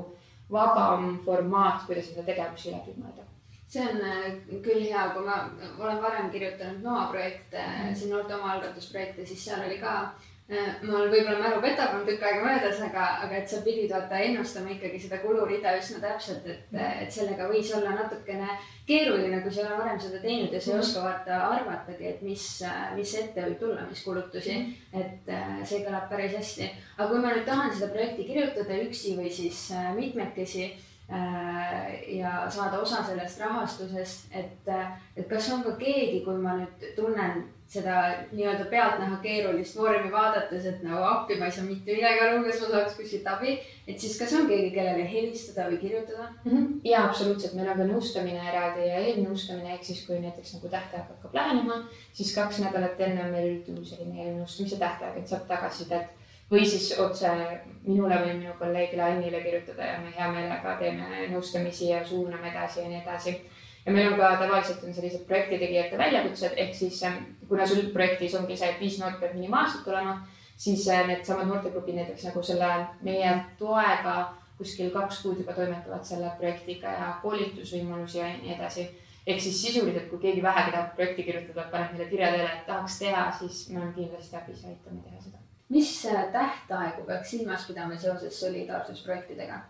vabam 0.52 1.18
formaat, 1.24 1.86
kuidas 1.86 2.10
seda 2.10 2.26
tegevusi 2.26 2.74
läbi 2.74 2.96
mõelda. 2.98 3.28
See 3.72 3.84
on 3.88 4.02
äh, 4.04 4.26
küll 4.64 4.82
hea, 4.84 5.06
kui 5.14 5.24
ma 5.24 5.38
olen 5.78 6.02
varem 6.02 6.28
kirjutanud 6.30 6.84
NOA 6.84 7.06
projekte 7.14 7.62
mm, 7.62 7.94
siin 7.96 8.12
noorte 8.12 8.36
omaalgatusprojekte, 8.36 9.24
siis 9.26 9.46
seal 9.46 9.64
oli 9.64 9.78
ka 9.80 9.94
Äh, 10.04 10.31
mul 10.82 11.06
võib-olla 11.08 11.38
mälu 11.38 11.60
petab, 11.62 11.94
on 11.96 12.04
tükk 12.06 12.24
aega 12.26 12.42
möödas, 12.44 12.80
aga, 12.84 13.04
aga 13.24 13.38
et 13.38 13.48
sa 13.48 13.60
pidid 13.64 13.92
vaata 13.92 14.18
ennustama 14.26 14.72
ikkagi 14.74 15.00
seda 15.04 15.20
kulurida 15.22 15.74
üsna 15.78 16.02
täpselt, 16.02 16.46
et, 16.50 16.74
et 16.74 17.14
sellega 17.14 17.46
võis 17.50 17.70
olla 17.76 17.94
natukene 17.96 18.58
keeruline, 18.88 19.40
kui 19.42 19.54
sa 19.54 19.62
ei 19.62 19.68
ole 19.68 19.78
varem 19.80 20.00
seda 20.02 20.20
teinud 20.24 20.52
ja 20.52 20.60
sa 20.60 20.72
ei 20.72 20.76
mhm. 20.76 20.84
oska 20.84 21.04
vaata 21.06 21.40
arvatagi, 21.48 22.08
et 22.10 22.22
mis, 22.26 22.46
mis 22.98 23.16
ette 23.22 23.46
võib 23.46 23.58
tulla, 23.62 23.86
mis 23.88 24.04
kulutusi. 24.04 24.58
Mhm. 24.58 25.02
et 25.02 25.32
äh, 25.32 25.58
see 25.64 25.84
kõlab 25.86 26.08
päris 26.10 26.36
hästi. 26.36 26.70
aga 26.98 27.10
kui 27.10 27.22
ma 27.22 27.34
nüüd 27.34 27.46
tahan 27.48 27.72
seda 27.74 27.92
projekti 27.94 28.26
kirjutada 28.28 28.80
üksi 28.86 29.16
või 29.18 29.30
siis 29.32 29.68
äh, 29.72 29.92
mitmekesi 29.96 30.72
ja 32.08 32.46
saada 32.48 32.78
osa 32.80 33.02
sellest 33.04 33.40
rahastusest, 33.40 34.30
et, 34.32 34.68
et 35.16 35.26
kas 35.28 35.50
on 35.52 35.64
ka 35.66 35.74
keegi, 35.76 36.22
kui 36.24 36.38
ma 36.40 36.54
nüüd 36.56 36.86
tunnen 36.96 37.42
seda 37.72 37.98
nii-öelda 38.32 38.66
pealtnäha 38.68 39.16
keerulist 39.22 39.76
vormi 39.78 40.10
vaadates, 40.12 40.66
et 40.68 40.82
nagu 40.84 41.04
appi, 41.08 41.38
ma 41.40 41.48
ei 41.48 41.54
saa 41.56 41.64
mitte 41.64 41.94
midagi 41.96 42.20
aru, 42.20 42.42
kas 42.44 42.60
ma 42.60 42.70
saaks 42.74 42.96
kuskilt 42.98 43.28
abi. 43.32 43.54
et 43.88 43.98
siis, 43.98 44.16
kas 44.20 44.34
on 44.36 44.48
keegi, 44.50 44.70
kellele 44.74 45.06
helistada 45.08 45.68
või 45.70 45.78
kirjutada 45.80 46.28
mm? 46.28 46.50
-hmm. 46.50 46.66
ja 46.84 47.04
absoluutselt, 47.08 47.54
meil 47.56 47.70
on 47.72 47.80
ka 47.80 47.86
nõustamine 47.88 48.42
eraldi 48.50 48.88
ja 48.88 48.98
eelnõustamine 49.06 49.72
ehk 49.74 49.84
siis, 49.88 50.04
kui 50.06 50.20
näiteks 50.20 50.54
nagu 50.58 50.68
tähtaeg 50.74 51.08
hakkab 51.14 51.38
lähenema, 51.40 51.78
siis 52.12 52.34
kaks 52.36 52.60
nädalat 52.64 53.00
enne 53.00 53.24
on 53.24 53.32
meil 53.36 53.48
üldjuhul 53.54 53.88
selline 53.88 54.26
eelnõustamise 54.26 54.78
tähtaeg, 54.84 55.16
et 55.18 55.32
saab 55.32 55.48
tagasisidet 55.48 56.12
või 56.52 56.66
siis 56.68 56.92
otse 57.00 57.32
minule 57.86 58.20
või 58.20 58.36
minu 58.36 58.52
kolleegile 58.58 59.02
Annile 59.02 59.40
kirjutada 59.40 59.88
ja 59.94 59.98
me 60.04 60.12
hea 60.12 60.28
meelega 60.32 60.76
teeme 60.78 61.26
nõustamisi 61.32 61.88
ja 61.88 62.04
suuname 62.04 62.52
edasi 62.52 62.80
ja 62.84 62.88
nii 62.88 63.00
edasi 63.00 63.38
ja 63.86 63.92
meil 63.92 64.12
on 64.12 64.18
ka 64.18 64.36
tavaliselt 64.38 64.84
on 64.84 64.94
sellised 64.94 65.24
projektitegijate 65.26 65.98
väljakutsed, 65.98 66.54
ehk 66.56 66.74
siis 66.74 67.02
ähm, 67.02 67.24
kuna 67.48 67.66
sul 67.66 67.90
projektis 67.92 68.34
ongi 68.38 68.56
see, 68.56 68.70
et 68.70 68.80
viis 68.80 68.98
noort 69.00 69.18
peab 69.20 69.34
minimaalselt 69.34 69.88
olema, 69.88 70.20
siis 70.56 70.86
äh, 70.88 71.06
needsamad 71.06 71.50
noortegrupid 71.50 71.98
näiteks 71.98 72.28
nagu 72.28 72.42
selle 72.46 72.70
meie 73.02 73.34
toega 73.58 74.32
kuskil 74.58 74.90
kaks 74.94 75.22
kuud 75.22 75.40
juba 75.42 75.54
toimetavad 75.56 76.04
selle 76.06 76.30
projektiga 76.38 76.92
ja 76.94 77.14
koolitusvõimalusi 77.22 78.18
ja 78.20 78.28
nii 78.36 78.54
edasi. 78.54 78.90
ehk 79.26 79.40
siis 79.40 79.62
sisuliselt, 79.62 80.08
kui 80.10 80.18
keegi 80.18 80.42
vähegi 80.42 80.72
tahab 80.74 80.94
projekti 80.94 81.22
kirjutada, 81.22 81.68
paneb 81.70 81.92
meile 81.92 82.08
kirja 82.10 82.30
teele, 82.30 82.48
et 82.52 82.66
tahaks 82.66 82.98
teha, 82.98 83.26
siis 83.38 83.68
me 83.70 83.78
oleme 83.78 83.92
kindlasti 83.98 84.36
abis 84.36 84.62
ja 84.62 84.68
aitame 84.68 85.02
teha 85.02 85.20
seda. 85.26 85.38
mis 85.68 85.92
äh, 86.06 86.24
tähtaegu 86.32 87.06
peaks 87.06 87.30
silmas 87.30 87.66
pidama 87.66 87.96
seoses 87.96 88.40
solidaarsusprojektidega? 88.40 89.60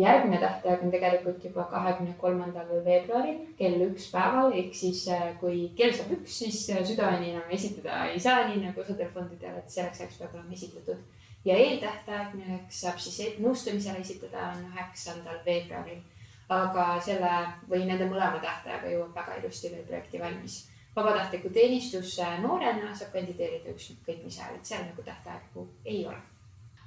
Järgmine 0.00 0.38
tähtaeg 0.40 0.82
on 0.82 0.90
tegelikult 0.90 1.44
juba 1.44 1.64
kahekümne 1.70 2.14
kolmandal 2.18 2.68
veebruaril 2.84 3.40
kell 3.58 3.82
üks 3.86 4.08
päeval, 4.12 4.52
ehk 4.62 4.74
siis 4.76 5.02
äh, 5.12 5.26
kui 5.40 5.70
kell 5.76 5.92
saab 5.96 6.12
üks, 6.16 6.38
siis 6.42 6.60
äh, 6.74 6.82
südaööni 6.86 7.32
enam 7.32 7.50
esitada 7.56 8.04
ei 8.12 8.20
saa, 8.20 8.46
nii 8.48 8.62
nagu 8.64 8.84
osadel 8.84 9.10
fondidel, 9.14 9.58
et 9.58 9.74
selleks 9.74 10.00
ajaks 10.00 10.20
peab 10.22 10.38
olema 10.38 10.56
esitatud. 10.58 11.04
ja 11.44 11.56
eeltähtaeg, 11.56 12.34
milleks 12.38 12.80
saab 12.84 12.98
siis 13.00 13.20
e-, 13.24 13.36
nõustamisele 13.44 14.02
esitada, 14.04 14.50
on 14.54 14.66
üheksandal 14.72 15.38
veebruaril. 15.46 16.02
aga 16.50 16.88
selle 17.00 17.30
või 17.70 17.84
nende 17.86 18.08
mõlema 18.10 18.42
tähtajaga 18.42 18.90
jõuab 18.90 19.14
väga 19.14 19.38
ilusti 19.42 19.70
veel 19.74 19.86
projekti 19.86 20.20
valmis. 20.20 20.58
vabatahtliku 20.96 21.54
teenistusse 21.54 22.34
noorena 22.42 22.94
saab 22.94 23.12
kandideerida 23.12 23.72
ükskõik 23.76 24.24
mis 24.24 24.40
ajal, 24.40 24.58
et 24.58 24.74
seal 24.74 24.84
nagu 24.84 25.02
tähtaegu 25.02 25.68
ei 25.84 26.04
ole 26.06 26.20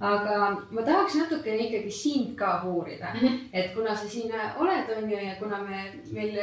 aga 0.04 0.38
ma 0.72 0.84
tahaks 0.84 1.16
natukene 1.16 1.64
ikkagi 1.68 1.92
sind 1.92 2.36
ka 2.36 2.64
uurida 2.68 3.14
mm, 3.14 3.20
-hmm. 3.20 3.40
et 3.54 3.74
kuna 3.76 3.96
sa 3.96 4.10
siin 4.10 4.32
oled, 4.58 4.90
on 4.98 5.12
ju, 5.12 5.18
ja 5.18 5.36
kuna 5.40 5.58
me, 5.64 5.94
meil 6.12 6.36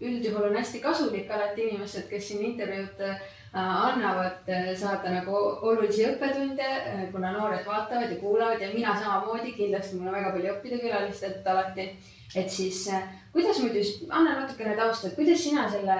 üldjuhul 0.00 0.48
on 0.48 0.56
hästi 0.56 0.80
kasulik 0.80 1.30
alati 1.30 1.62
inimesed, 1.68 2.08
kes 2.10 2.28
siin 2.28 2.44
intervjuud 2.44 3.00
äh, 3.00 3.20
annavad, 3.54 4.48
äh, 4.48 4.74
saada 4.76 5.10
nagu 5.10 5.36
olulisi 5.62 6.06
õppetunde, 6.06 6.66
äh, 6.66 7.12
kuna 7.12 7.32
noored 7.32 7.66
vaatavad 7.66 8.10
ja 8.10 8.16
kuulavad 8.16 8.60
ja 8.60 8.74
mina 8.74 8.96
samamoodi, 9.00 9.52
kindlasti 9.52 9.96
mul 9.96 10.08
on 10.08 10.18
väga 10.18 10.32
palju 10.32 10.54
õppida 10.54 10.80
külalistelt 10.82 11.46
alati. 11.46 11.90
et 12.34 12.50
siis 12.50 12.90
kuidas 13.34 13.58
muidu, 13.62 13.80
anna 14.08 14.36
natukene 14.40 14.76
tausta, 14.78 15.08
et 15.08 15.16
kuidas 15.18 15.40
sina 15.42 15.66
selle 15.70 15.96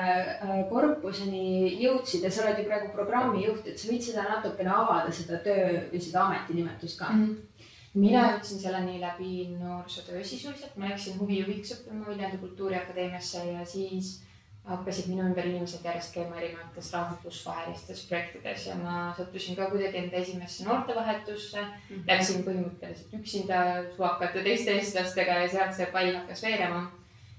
korpuseni 0.70 1.75
jõudsid 1.83 2.25
ja 2.25 2.31
sa 2.31 2.44
oled 2.44 2.62
ju 2.62 2.68
praegu 2.68 2.92
programmijuht, 2.94 3.66
et 3.66 3.81
sa 3.81 3.90
võid 3.90 4.07
seda 4.07 4.29
natukene 4.29 4.70
avada, 4.70 5.12
seda 5.12 5.40
töö 5.42 5.73
või 5.90 6.03
seda 6.03 6.29
ametinimetust 6.29 7.01
ka 7.01 7.11
mm? 7.11 7.25
-hmm 7.25 7.73
mina 7.94 8.25
jõudsin 8.33 8.59
selleni 8.59 9.01
läbi 9.01 9.33
noorsootöö 9.55 10.25
sisuliselt, 10.27 10.77
ma 10.77 10.88
läksin 10.90 11.18
huvijuhiks 11.18 11.77
õppima 11.77 12.09
Viljandi 12.09 12.40
Kultuuriakadeemiasse 12.42 13.44
ja 13.53 13.61
siis 13.66 14.16
hakkasid 14.64 15.11
minu 15.12 15.27
ümber 15.29 15.47
inimesed 15.47 15.85
järjest 15.85 16.14
käima 16.14 16.38
erinevates 16.40 16.88
rahvusvahelistes 16.94 18.05
projektides 18.09 18.66
ja 18.70 18.77
ma 18.81 18.97
sattusin 19.16 19.59
ka 19.59 19.68
kuidagi 19.70 20.01
enda 20.01 20.16
esimesse 20.23 20.64
noortevahetusse 20.64 21.61
mm. 21.61 21.73
-hmm. 21.90 22.05
Läksin 22.09 22.44
põhimõtteliselt 22.47 23.14
üksinda 23.20 23.59
suvakate 23.97 24.42
teiste 24.42 24.73
eestlastega 24.79 25.38
ja 25.42 25.49
sealt 25.49 25.77
see 25.77 25.87
pall 25.92 26.16
hakkas 26.16 26.42
veerema. 26.42 26.87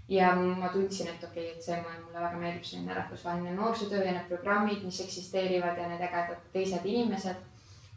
Ja 0.10 0.36
ma 0.36 0.70
tundsin, 0.70 1.08
et 1.08 1.24
okei 1.24 1.48
okay,, 1.50 1.58
et 1.58 1.64
see 1.64 1.78
mulle 1.82 2.20
väga 2.20 2.38
meeldib, 2.38 2.64
selline 2.64 2.94
rahvusvaheline 2.94 3.56
noorsootöö 3.56 4.04
ja 4.04 4.12
need 4.14 4.28
programmid, 4.30 4.84
mis 4.86 5.02
eksisteerivad 5.02 5.78
ja 5.82 5.90
need 5.90 6.04
ägedad 6.06 6.44
teised 6.54 6.86
inimesed 6.86 7.42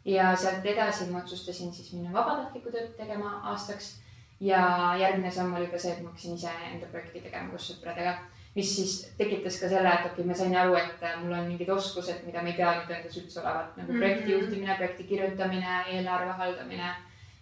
ja 0.05 0.35
sealt 0.35 0.65
edasi 0.65 1.09
ma 1.11 1.21
otsustasin 1.21 1.73
siis 1.73 1.93
minna 1.93 2.13
vabatahtlikku 2.13 2.71
tööd 2.73 2.95
tegema 2.97 3.39
aastaks. 3.53 3.97
ja 4.39 4.59
järgmine 4.99 5.31
samm 5.31 5.53
oli 5.53 5.65
juba 5.65 5.77
see, 5.77 5.91
et 5.91 6.01
ma 6.01 6.09
hakkasin 6.09 6.35
ise 6.35 6.51
enda 6.71 6.87
projekti 6.91 7.21
tegema 7.21 7.49
koos 7.51 7.65
sõpradega, 7.69 8.13
mis 8.55 8.69
siis 8.75 8.93
tekitas 9.17 9.57
ka 9.59 9.67
selle, 9.69 9.89
et 9.89 10.05
okei 10.07 10.23
okay,, 10.23 10.25
ma 10.29 10.37
sain 10.39 10.55
aru, 10.55 10.77
et 10.79 11.03
mul 11.21 11.35
on 11.35 11.49
mingid 11.49 11.69
oskused, 11.69 12.23
mida 12.25 12.41
ma 12.41 12.49
ei 12.49 12.55
teadnud 12.55 12.93
endas 12.95 13.17
üldse 13.19 13.41
olevat 13.41 13.77
nagu 13.77 13.91
mhm. 13.91 13.99
projekti 13.99 14.31
juhtimine, 14.31 14.79
projekti 14.79 15.07
kirjutamine, 15.11 15.77
eelarve 15.91 16.39
haldamine. 16.41 16.95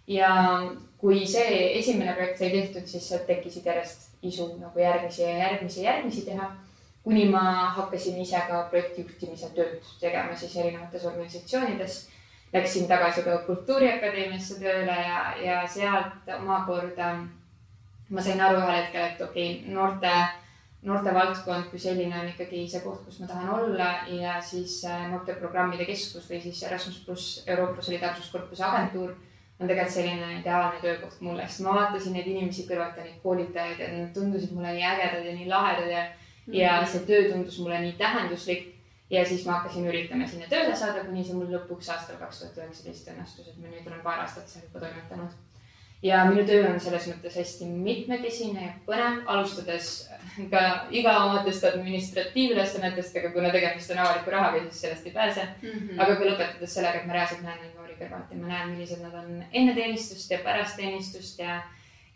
ja 0.08 0.34
kui 0.98 1.24
see 1.26 1.78
esimene 1.78 2.12
projekt 2.18 2.38
sai 2.38 2.50
tehtud, 2.50 2.86
siis 2.90 3.08
sealt 3.08 3.26
tekkisid 3.30 3.66
järjest 3.70 4.07
isu 4.22 4.48
nagu 4.58 4.80
järgmisi 4.80 5.22
ja 5.22 5.36
järgmisi 5.38 5.82
ja 5.82 5.92
järgmisi 5.92 6.24
teha. 6.26 6.50
Kuni 7.02 7.24
ma 7.30 7.40
hakkasin 7.76 8.18
ise 8.20 8.40
ka 8.48 8.66
projektijuhtimise 8.70 9.48
tööd 9.56 9.84
tegema 10.00 10.36
siis 10.36 10.56
erinevates 10.56 11.06
organisatsioonides. 11.08 11.98
Läksin 12.52 12.88
tagasi 12.88 13.22
ka 13.22 13.38
Kultuuriakadeemiasse 13.46 14.58
tööle 14.60 14.96
ja, 14.96 15.22
ja 15.44 15.62
sealt 15.68 16.28
omakorda 16.38 17.12
ma 18.08 18.24
sain 18.24 18.40
aru 18.40 18.60
ühel 18.60 18.74
hetkel, 18.74 19.04
et 19.04 19.20
okei 19.20 19.48
okay,, 19.54 19.72
noorte, 19.74 20.12
noortevaldkond 20.88 21.68
kui 21.70 21.80
selline 21.82 22.16
on 22.20 22.28
ikkagi 22.30 22.64
see 22.72 22.80
koht, 22.84 23.02
kus 23.04 23.18
ma 23.20 23.28
tahan 23.28 23.50
olla 23.52 23.88
ja 24.12 24.38
siis 24.44 24.80
äh, 24.88 25.08
noorteprogrammide 25.12 25.84
keskus 25.88 26.28
või 26.30 26.40
siis 26.44 26.62
Erasmus 26.64 27.02
pluss 27.04 27.42
Euroopa 27.46 27.84
Solidaarsuskorpuse 27.84 28.64
agentuur 28.64 29.12
on 29.60 29.66
tegelikult 29.66 29.94
selline 29.94 30.40
ideaalne 30.40 30.80
töökoht 30.80 31.20
mulle, 31.20 31.46
sest 31.46 31.64
ma 31.66 31.74
vaatasin 31.74 32.14
neid 32.14 32.26
inimesi 32.30 32.66
kõrvalt 32.68 32.98
ja 32.98 33.04
neid 33.04 33.20
koolitajaid 33.22 33.80
ja 33.82 33.88
nad 33.92 34.12
tundusid 34.14 34.52
mulle 34.54 34.74
nii 34.76 34.86
ägedad 34.86 35.26
ja 35.26 35.34
nii 35.34 35.48
lahedad 35.50 35.90
ja 35.90 36.02
mm, 36.04 36.12
-hmm. 36.46 36.58
ja 36.60 36.74
see 36.86 37.06
töö 37.08 37.30
tundus 37.32 37.58
mulle 37.58 37.80
nii 37.80 37.96
tähenduslik 37.98 38.68
ja 39.10 39.24
siis 39.26 39.46
ma 39.46 39.52
hakkasin 39.52 39.88
üritama 39.88 40.26
sinna 40.28 40.46
tööle 40.48 40.76
saada, 40.76 41.04
kuni 41.04 41.24
see 41.24 41.34
mul 41.34 41.50
lõpuks 41.54 41.90
aastal 41.92 42.20
kaks 42.20 42.40
tuhat 42.40 42.58
üheksateist 42.62 43.10
õnnestus, 43.12 43.48
et 43.48 43.58
ma 43.58 43.70
nüüd 43.72 43.86
olen 43.86 44.02
paar 44.04 44.24
aastat 44.24 44.48
seal 44.48 44.66
juba 44.68 44.84
toimetanud. 44.84 45.36
Ja 46.02 46.24
minu 46.30 46.44
töö 46.46 46.68
on 46.70 46.80
selles 46.80 47.08
mõttes 47.10 47.38
hästi 47.40 47.66
mitmekesine 47.70 48.64
ja 48.64 48.74
põnev, 48.86 49.22
alustades 49.26 49.90
ka 50.52 50.64
iga 50.94 51.16
omadest 51.24 51.64
administratiivülesannetest, 51.64 53.16
aga 53.18 53.32
kuna 53.34 53.50
tegemist 53.54 53.90
on 53.94 54.02
avaliku 54.04 54.34
rahaga, 54.34 54.62
siis 54.68 54.84
sellest 54.86 55.06
ei 55.06 55.12
pääse 55.12 55.46
mm. 55.62 55.68
-hmm. 55.68 56.02
aga 56.02 56.16
ka 56.16 56.30
lõpetades 56.30 56.74
sellega, 56.78 57.00
et 57.00 57.06
ma 57.06 57.18
reaalselt 57.18 57.42
näen 57.42 57.58
neid 57.62 57.74
noori 57.74 57.98
kõrvalt 58.00 58.30
ja 58.30 58.38
ma 58.38 58.52
näen, 58.52 58.70
millised 58.70 59.02
nad 59.02 59.14
on 59.14 59.44
enne 59.52 59.74
teenistust 59.74 60.30
ja 60.30 60.38
pärast 60.44 60.76
teenistust 60.76 61.38
ja 61.38 61.62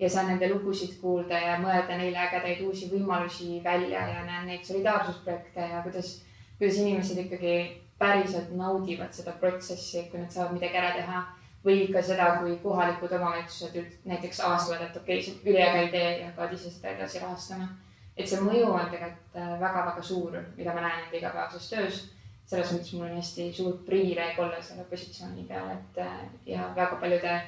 ja 0.01 0.09
saan 0.11 0.27
nende 0.27 0.49
lugusid 0.51 0.99
kuulda 1.01 1.39
ja 1.39 1.59
mõelda 1.63 1.97
neile 1.97 2.19
ägedaid 2.19 2.61
uusi 2.67 2.89
võimalusi 2.91 3.61
välja 3.65 4.01
ja 4.09 4.25
näen 4.25 4.47
neid 4.47 4.65
solidaarsusprojekte 4.65 5.61
ja 5.61 5.83
kuidas 5.83 6.23
kuidas 6.63 6.77
inimesed 6.79 7.19
ikkagi 7.19 7.83
päriselt 7.99 8.51
naudivad 8.55 9.13
seda 9.15 9.33
protsessi, 9.33 10.05
kui 10.11 10.21
nad 10.21 10.31
saavad 10.31 10.55
midagi 10.55 10.79
ära 10.79 10.93
teha 10.95 11.23
või 11.65 11.87
ka 11.93 12.03
seda, 12.03 12.29
kui 12.41 12.57
kohalikud 12.63 13.13
omavalitsused 13.19 13.79
näiteks 14.05 14.41
avastavad, 14.41 14.83
et 14.83 14.97
okei 14.97 15.19
okay,, 15.19 15.27
see 15.27 15.35
on 15.37 15.53
üliäge 15.53 15.85
idee 15.89 16.11
ja 16.19 16.27
hakkavad 16.31 16.57
ise 16.57 16.71
seda 16.71 16.95
edasi 16.97 17.23
rahastama. 17.23 17.69
et 18.17 18.29
see 18.29 18.41
mõju 18.41 18.67
on 18.73 18.91
tegelikult 18.91 19.39
väga-väga 19.61 20.03
äh, 20.03 20.05
suur, 20.05 20.37
mida 20.57 20.75
ma 20.75 20.85
näen 20.85 21.05
enda 21.05 21.17
igapäevases 21.17 21.71
töös. 21.71 22.03
selles 22.47 22.73
mõttes 22.75 22.93
mul 22.93 23.07
on 23.07 23.17
hästi 23.17 23.53
suur 23.57 23.79
privileeg 23.87 24.39
olla 24.39 24.63
selle 24.63 24.85
positsiooni 24.91 25.45
peal, 25.49 25.71
et 25.71 25.99
äh, 26.05 26.23
ja 26.47 26.73
väga 26.77 26.97
paljude 27.01 27.41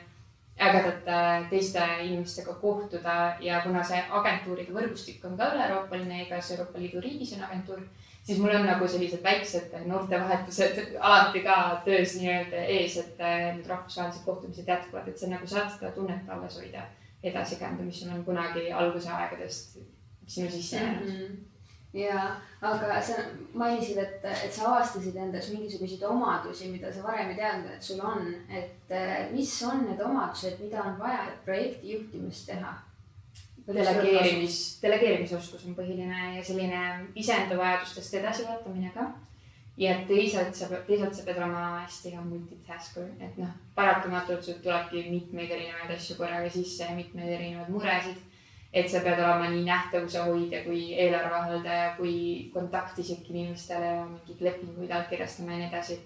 ägedate 0.59 1.47
teiste 1.51 1.83
inimestega 2.03 2.55
kohtuda 2.55 3.37
ja 3.41 3.61
kuna 3.63 3.83
see 3.85 3.99
agentuuride 4.11 4.73
võrgustik 4.73 5.25
on 5.27 5.37
ka 5.37 5.51
üle-euroopaline, 5.51 6.23
igas 6.27 6.51
Euroopa 6.55 6.79
Liidu 6.79 7.03
riigis 7.03 7.33
on 7.35 7.43
agentuur 7.49 7.83
siis 8.25 8.39
mul 8.41 8.55
on 8.57 8.67
nagu 8.67 8.89
sellised 8.89 9.23
väiksed 9.23 9.73
noortevahetused 9.87 10.97
alati 11.01 11.43
ka 11.45 11.57
töös 11.85 12.17
nii-öelda 12.21 12.67
ees, 12.77 12.99
et 13.03 13.21
äh, 13.21 13.49
need 13.57 13.67
rahvusvahelised 13.69 14.25
kohtumised 14.25 14.69
jätkuvad, 14.69 15.09
et 15.09 15.19
sa 15.19 15.31
nagu 15.33 15.47
saad 15.47 15.73
seda 15.75 15.93
tunnet 15.97 16.29
alles 16.29 16.61
hoida 16.61 16.87
edasi 17.25 17.57
kanda, 17.61 17.83
mis 17.85 18.03
on 18.09 18.25
kunagi 18.25 18.71
alguse 18.73 19.11
aegadest 19.11 19.79
sinu 20.27 20.51
sisse 20.51 20.77
jäänud 20.77 21.09
mm. 21.09 21.19
-hmm 21.19 21.43
ja, 21.95 22.37
aga 22.61 23.03
sa 23.03 23.13
mainisid, 23.55 23.99
et, 24.03 24.25
et 24.25 24.53
sa 24.53 24.67
avastasid 24.67 25.17
endas 25.17 25.51
mingisuguseid 25.53 26.03
omadusi, 26.09 26.69
mida 26.73 26.93
sa 26.93 27.05
varem 27.07 27.31
ei 27.31 27.39
teadnud, 27.39 27.71
et 27.71 27.87
sul 27.87 28.01
on, 28.03 28.27
et 28.51 28.91
äh, 28.91 29.31
mis 29.33 29.53
on 29.63 29.85
need 29.87 30.01
omadused, 30.03 30.59
mida 30.61 30.83
on 30.83 30.99
vaja, 30.99 31.29
et 31.31 31.45
projekti 31.47 31.95
juhtimist 31.95 32.49
teha? 32.51 32.75
Delegeerimis, 33.73 34.57
delegeerimisoskus 34.83 35.65
on 35.69 35.77
põhiline 35.77 36.35
ja 36.37 36.43
selline 36.45 36.81
iseenda 37.17 37.57
vajadustest 37.59 38.19
edasivaatamine 38.21 38.91
ka. 38.95 39.07
ja 39.77 39.95
teisalt 40.09 40.55
sa, 40.55 40.69
teisalt 40.87 41.15
sa 41.17 41.25
pead 41.27 41.39
olema 41.41 41.81
hästi 41.81 42.13
hea 42.13 42.21
multitasker, 42.23 43.09
et 43.21 43.39
noh, 43.41 43.51
paratamatult 43.75 44.45
sul 44.45 44.61
tulebki 44.63 45.09
mitmeid 45.11 45.51
erinevaid 45.51 45.97
asju 45.97 46.17
korraga 46.21 46.51
sisse 46.51 46.85
ja 46.85 46.95
mitmeid 46.95 47.33
erinevaid 47.39 47.73
muresid. 47.75 48.21
et 48.73 48.91
sa 48.91 49.01
pead 49.01 49.19
olema 49.19 49.49
nii 49.51 49.65
nähtavuse 49.65 50.23
hoidja 50.29 50.65
kui 50.65 50.95
eelarvehaldaja 50.99 51.95
kui 51.97 52.51
kontakt 52.53 52.99
isegi 52.99 53.31
inimestele 53.31 53.87
ja 53.87 54.05
mingeid 54.05 54.41
lepinguid 54.41 54.91
allkirjastama 54.91 55.53
ja 55.53 55.59
nii 55.59 55.69
edasi. 55.69 56.01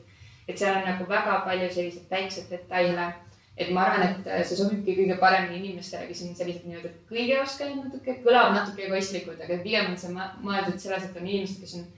et 0.49 0.59
seal 0.59 0.77
on 0.77 0.89
nagu 0.93 1.09
väga 1.09 1.41
palju 1.45 1.73
selliseid 1.75 2.11
väikseid 2.11 2.51
detaile 2.51 3.13
et 3.59 3.71
ma 3.75 3.85
arvan, 3.89 4.05
et 4.07 4.27
äh, 4.31 4.43
see 4.47 4.57
sobibki 4.59 4.95
kõige 5.01 5.17
paremini 5.19 5.59
inimestele, 5.59 6.07
kes 6.07 6.23
on 6.25 6.35
sellised 6.39 6.67
nii-öelda 6.69 6.93
kõige 7.11 7.41
oskajad 7.43 7.81
natuke, 7.81 8.19
kõlab 8.23 8.53
natuke 8.55 8.87
egoistlikult, 8.87 9.41
aga 9.43 9.59
pigem 9.65 9.91
on 9.91 9.99
see 9.99 10.13
mõeldud 10.15 10.79
selles, 10.79 11.09
et 11.09 11.19
on 11.19 11.27
inimesed, 11.27 11.63
kes 11.65 11.75
on 11.81 11.89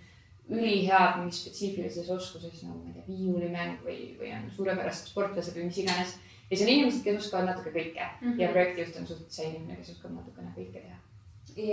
ülihead 0.50 1.18
mingis 1.20 1.42
spetsiifilises 1.44 2.08
oskuses 2.10 2.64
nagu 2.64 2.80
ma 2.80 2.90
ei 2.90 2.96
tea, 2.96 3.04
viiulimäng 3.08 3.84
või, 3.86 3.98
või 4.18 4.32
on 4.34 4.48
suurepärased 4.56 5.12
sportlased 5.12 5.56
või 5.56 5.68
mis 5.68 5.82
iganes. 5.84 6.16
ja 6.48 6.56
siis 6.56 6.64
on 6.66 6.72
inimesed, 6.72 7.02
kes 7.04 7.20
oskavad 7.24 7.50
natuke 7.52 7.74
kõike 7.76 8.06
mm 8.06 8.24
-hmm. 8.24 8.40
ja 8.40 8.48
projektijuht 8.54 8.96
on 8.96 9.06
suhteliselt 9.06 9.36
see 9.36 9.50
inimene, 9.50 9.76
kes 9.76 9.92
oskab 9.94 10.16
natukene 10.16 10.50
kõike 10.56 10.80
teha. 10.80 10.98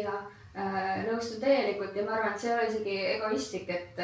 ja 0.02 0.14
nõustun 0.58 1.42
täielikult 1.42 1.96
ja 1.96 2.04
ma 2.06 2.16
arvan, 2.18 2.34
et 2.34 2.42
see 2.42 2.50
ei 2.50 2.56
ole 2.58 2.68
isegi 2.72 2.96
egoistlik, 3.14 3.70
et, 3.70 4.00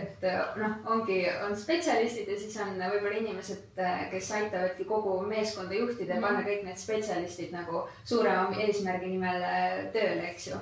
et 0.00 0.26
noh, 0.60 0.76
ongi, 0.94 1.18
on 1.42 1.56
spetsialistid 1.58 2.30
ja 2.30 2.38
siis 2.38 2.56
on 2.62 2.74
võib-olla 2.78 3.20
inimesed, 3.20 3.80
kes 4.12 4.32
aitavadki 4.38 4.86
kogu 4.88 5.18
meeskonda 5.26 5.74
juhtida 5.74 6.14
ja 6.14 6.22
panna 6.22 6.42
mhm. 6.42 6.48
kõik 6.50 6.66
need 6.68 6.82
spetsialistid 6.82 7.54
nagu 7.54 7.86
suurema 8.04 8.54
eesmärgi 8.66 9.14
nimel 9.16 9.46
äh, 9.46 9.78
tööle, 9.94 10.30
eks 10.30 10.50
ju. 10.52 10.60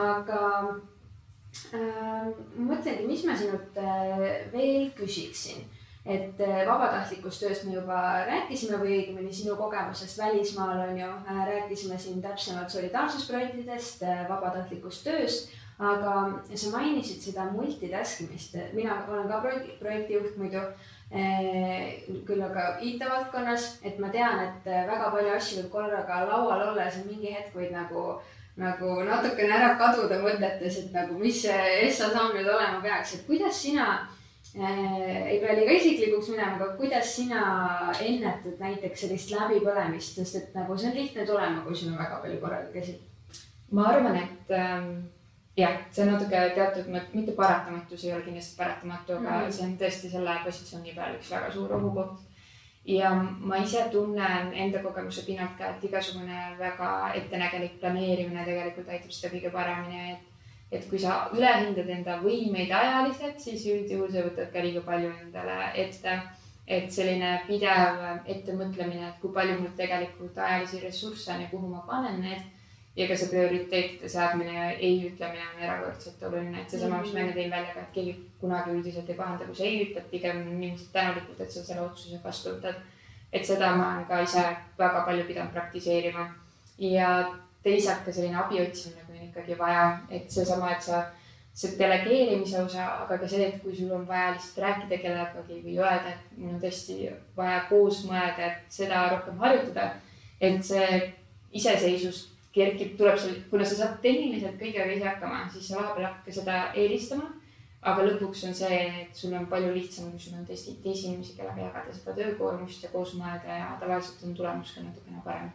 aga 0.00 0.40
äh, 1.74 2.30
mõtlengi, 2.58 3.06
mis 3.06 3.26
ma 3.28 3.38
sinult 3.38 3.78
äh, 3.78 4.26
veel 4.54 4.90
küsiksin 4.98 5.66
et 6.04 6.40
äh, 6.40 6.60
vabatahtlikust 6.64 7.42
tööst 7.44 7.66
me 7.66 7.74
juba 7.74 8.00
rääkisime 8.24 8.78
või 8.80 8.94
õigemini 8.96 9.32
sinu 9.36 9.56
kogemusest 9.58 10.18
välismaal 10.18 10.86
on 10.86 10.96
ju, 10.96 11.08
äh, 11.28 11.40
rääkisime 11.48 11.98
siin 12.00 12.22
täpsemalt 12.24 12.72
solidaarsusprojektidest, 12.72 14.06
äh, 14.08 14.22
vabatahtlikust 14.28 15.04
tööst, 15.04 15.50
aga 15.80 16.14
sa 16.54 16.72
mainisid 16.72 17.20
seda 17.24 17.44
multitask 17.52 18.24
imist, 18.24 18.56
mina 18.76 18.96
olen 19.08 19.28
ka 19.28 19.40
projekti, 19.44 19.76
projektijuht 19.80 20.36
muidu 20.36 20.64
küll 22.28 22.42
aga 22.46 22.66
IT-valdkonnas, 22.86 23.64
et 23.82 23.96
ma 23.98 24.12
tean, 24.12 24.44
et 24.44 24.68
väga 24.68 25.08
palju 25.10 25.32
asju 25.34 25.56
võib 25.62 25.72
korraga 25.72 26.20
laual 26.28 26.68
olla 26.68 26.84
ja 26.84 26.92
siis 26.92 27.08
mingi 27.08 27.32
hetk 27.32 27.56
võid 27.56 27.72
nagu, 27.74 28.04
nagu 28.60 28.92
natukene 29.08 29.56
ära 29.56 29.72
kaduda 29.80 30.20
mõtetes, 30.22 30.84
et 30.84 30.94
nagu 30.94 31.16
mis 31.18 31.40
see 31.42 31.80
Essa 31.88 32.12
samm 32.12 32.36
nüüd 32.36 32.46
olema 32.46 32.78
peaks, 32.84 33.16
et 33.16 33.26
kuidas 33.26 33.58
sina 33.64 33.88
ei 34.54 35.38
pea 35.40 35.54
liiga 35.54 35.76
isiklikuks 35.78 36.32
minema, 36.32 36.56
aga 36.56 36.72
kuidas 36.78 37.12
sina 37.16 37.42
ennetad 38.02 38.58
näiteks 38.58 39.04
sellist 39.04 39.30
läbipõlemist, 39.34 40.18
sest 40.18 40.38
et 40.40 40.56
nagu 40.58 40.76
see 40.78 40.90
on 40.90 40.96
lihtne 40.98 41.26
tulema, 41.26 41.62
kui 41.66 41.76
sul 41.76 41.92
on 41.92 42.00
väga 42.00 42.18
palju 42.24 42.40
korraga 42.42 42.72
käsi? 42.74 42.98
ma 43.70 43.84
arvan, 43.92 44.16
et 44.18 44.50
ähm, 44.50 44.88
jah, 45.56 45.76
see 45.90 46.02
on 46.02 46.14
natuke 46.14 46.40
teatud, 46.56 46.88
mitte 47.14 47.36
paratamatus 47.36 48.04
ei 48.04 48.14
ole 48.14 48.24
kindlasti 48.24 48.56
paratamatu, 48.56 49.12
aga 49.12 49.20
mm 49.28 49.44
-hmm. 49.44 49.52
see 49.52 49.66
on 49.66 49.76
tõesti 49.78 50.10
selle 50.10 50.34
positsiooni 50.44 50.94
peal 50.96 51.14
üks 51.18 51.30
väga 51.30 51.52
suur 51.52 51.72
ohukoht. 51.72 52.18
ja 52.84 53.10
ma 53.50 53.56
ise 53.56 53.84
tunnen 53.92 54.52
enda 54.54 54.82
kogemuse 54.82 55.22
pinnalt 55.26 55.54
ka, 55.58 55.68
et 55.70 55.84
igasugune 55.84 56.56
väga 56.58 57.12
ettenägelik 57.14 57.80
planeerimine 57.80 58.44
tegelikult 58.44 58.88
aitab 58.88 59.10
seda 59.10 59.34
kõige 59.34 59.50
paremini, 59.52 60.12
et 60.12 60.29
et 60.72 60.86
kui 60.90 60.98
sa 60.98 61.24
ülehindad 61.34 61.88
enda 61.90 62.20
võimeid 62.22 62.70
ajaliselt, 62.70 63.40
siis 63.42 63.66
üldjuhul 63.66 64.12
sa 64.12 64.22
võtad 64.26 64.52
ka 64.52 64.62
liiga 64.62 64.84
palju 64.86 65.10
endale 65.24 65.72
ette. 65.74 66.20
et 66.70 66.92
selline 66.92 67.40
pidev 67.48 67.96
ettemõtlemine, 68.30 69.08
et 69.08 69.16
kui 69.20 69.32
palju 69.34 69.56
mul 69.58 69.72
tegelikult 69.76 70.36
ajalisi 70.38 70.78
ressursse 70.84 71.32
on 71.32 71.40
ja 71.40 71.48
kuhu 71.50 71.66
ma 71.66 71.80
panen 71.86 72.20
need 72.22 72.44
ja 72.96 73.08
ka 73.08 73.16
see 73.16 73.30
prioriteetide 73.32 74.08
seadmine 74.08 74.54
ja 74.54 74.68
ei 74.70 75.00
ütlemine 75.08 75.48
on 75.48 75.62
erakordselt 75.64 76.22
oluline, 76.28 76.62
et 76.62 76.70
seesama, 76.70 77.00
mis 77.02 77.12
ma 77.14 77.24
enne 77.24 77.34
tõin 77.34 77.50
välja 77.50 77.74
ka, 77.74 77.84
et 77.84 77.92
keegi 77.96 78.14
kunagi 78.40 78.74
üldiselt 78.76 79.10
ei 79.10 79.18
pahanda, 79.18 79.46
kui 79.46 79.58
sa 79.58 79.66
ei 79.66 79.82
ütled, 79.84 80.08
pigem 80.10 80.40
on 80.42 80.48
inimesed 80.56 80.90
tänulikud, 80.94 81.40
et 81.40 81.54
sa 81.54 81.64
selle 81.64 81.86
otsuse 81.86 82.22
vastu 82.24 82.54
võtad. 82.54 82.80
et 83.32 83.46
seda 83.46 83.74
ma 83.78 83.92
olen 83.92 84.06
ka 84.06 84.22
ise 84.22 84.42
väga 84.78 85.04
palju 85.06 85.24
pidanud 85.26 85.52
praktiseerima 85.54 86.24
ja 86.82 87.10
teisalt 87.62 88.04
ka 88.04 88.12
selline 88.12 88.36
abi 88.40 88.58
otsimine, 88.60 89.04
ikkagi 89.28 89.58
vaja, 89.58 89.98
et 90.10 90.30
seesama, 90.30 90.72
et 90.74 90.82
sa 90.82 91.04
see 91.52 91.76
delegeerimise 91.78 92.62
osa, 92.62 92.86
aga 93.04 93.18
ka 93.18 93.28
see, 93.28 93.46
et 93.48 93.62
kui 93.62 93.74
sul 93.76 93.90
on 93.92 94.06
vaja 94.08 94.32
lihtsalt 94.34 94.62
rääkida 94.64 95.00
kellegagi 95.02 95.62
või 95.64 95.78
öelda, 95.82 96.14
et 96.14 96.36
mul 96.38 96.54
on 96.54 96.60
tõesti 96.62 96.98
vaja 97.36 97.64
koos 97.68 98.04
mõelda, 98.08 98.52
et 98.52 98.76
seda 98.80 99.08
rohkem 99.14 99.38
harjutada. 99.42 99.90
et 100.40 100.62
see 100.64 101.00
iseseisvus 101.52 102.30
kerkib, 102.54 102.96
tuleb 102.98 103.18
sul, 103.18 103.34
kuna 103.50 103.66
sa 103.66 103.76
saad 103.76 103.98
tehniliselt 104.02 104.56
kõigega 104.60 104.94
ise 104.94 105.06
hakkama, 105.06 105.42
siis 105.52 105.68
sa 105.68 105.78
vahepeal 105.80 106.08
hakkad 106.08 106.38
seda 106.40 106.62
eelistama. 106.74 107.36
aga 107.80 108.02
lõpuks 108.04 108.42
on 108.44 108.52
see, 108.52 108.78
et 109.02 109.16
sul 109.16 109.32
on 109.32 109.46
palju 109.48 109.70
lihtsam, 109.72 110.10
kui 110.12 110.20
sul 110.20 110.34
on 110.36 110.44
teisi, 110.44 110.74
teisi 110.84 111.06
inimesi, 111.08 111.32
kellega 111.38 111.62
jagada 111.62 111.94
seda 111.96 112.12
töökoormust 112.18 112.82
ja 112.84 112.90
koos 112.92 113.14
mõelda 113.16 113.56
ja 113.56 113.70
tavaliselt 113.80 114.26
on 114.26 114.34
tulemus 114.36 114.74
ka 114.74 114.82
natukene 114.84 115.22
parem. 115.24 115.46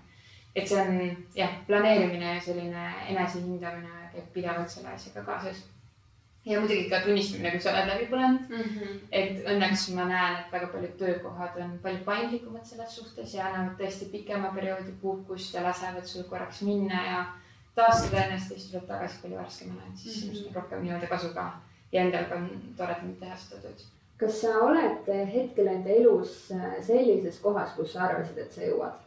Et 0.56 0.68
see 0.68 0.82
on 0.82 1.00
jah, 1.36 1.56
planeerimine 1.68 2.36
ja 2.36 2.42
selline 2.42 2.90
enesehindamine 3.10 4.12
käib 4.14 4.28
pidevalt 4.34 4.70
selle 4.72 4.94
asjaga 4.94 5.26
kaasas 5.28 5.64
ja 6.46 6.60
muidugi 6.60 6.90
ka 6.90 7.00
tunnistamine, 7.00 7.52
kui 7.52 7.62
sa 7.62 7.72
oled 7.74 7.88
läbi 7.90 8.06
põlenud 8.12 8.50
mm. 8.50 8.68
-hmm. 8.74 9.00
et 9.12 9.48
õnneks 9.54 9.88
ma 9.96 10.06
näen, 10.10 10.36
et 10.40 10.52
väga 10.52 10.68
paljud 10.74 10.94
töökohad 11.00 11.58
on 11.64 11.80
palju 11.84 12.04
paindlikumad 12.06 12.66
selles 12.66 12.96
suhtes 12.96 13.34
ja 13.34 13.48
annavad 13.48 13.80
tõesti 13.80 14.12
pikema 14.12 14.52
perioodi 14.56 14.94
puhkust 15.02 15.54
ja 15.54 15.64
lasevad 15.64 16.06
sul 16.06 16.24
korraks 16.30 16.62
minna 16.62 17.06
ja 17.06 17.26
taastada 17.76 18.26
ennast 18.26 18.52
ja 18.52 18.60
siis 18.60 18.72
tuleb 18.72 18.88
tagasi 18.88 19.22
palju 19.22 19.38
värskemana, 19.38 19.82
et 19.90 19.98
siis 19.98 20.26
mm 20.26 20.32
-hmm. 20.32 20.48
on 20.48 20.56
rohkem 20.56 20.84
nii-öelda 20.84 21.08
kasu 21.08 21.34
ka 21.34 21.52
ja 21.92 22.02
endal 22.02 22.26
ka 22.30 22.36
on 22.36 22.50
toredam 22.78 23.16
teha 23.20 23.36
seda 23.38 23.62
tööd. 23.62 23.82
kas 24.18 24.42
sa 24.42 24.60
oled 24.60 25.10
hetkel 25.34 25.68
enda 25.68 25.90
elus 25.90 26.54
sellises 26.82 27.40
kohas, 27.40 27.74
kus 27.76 27.94
sa 27.94 28.04
arvasid, 28.04 28.38
et 28.38 28.52
sa 28.52 28.62
jõuad? 28.62 29.05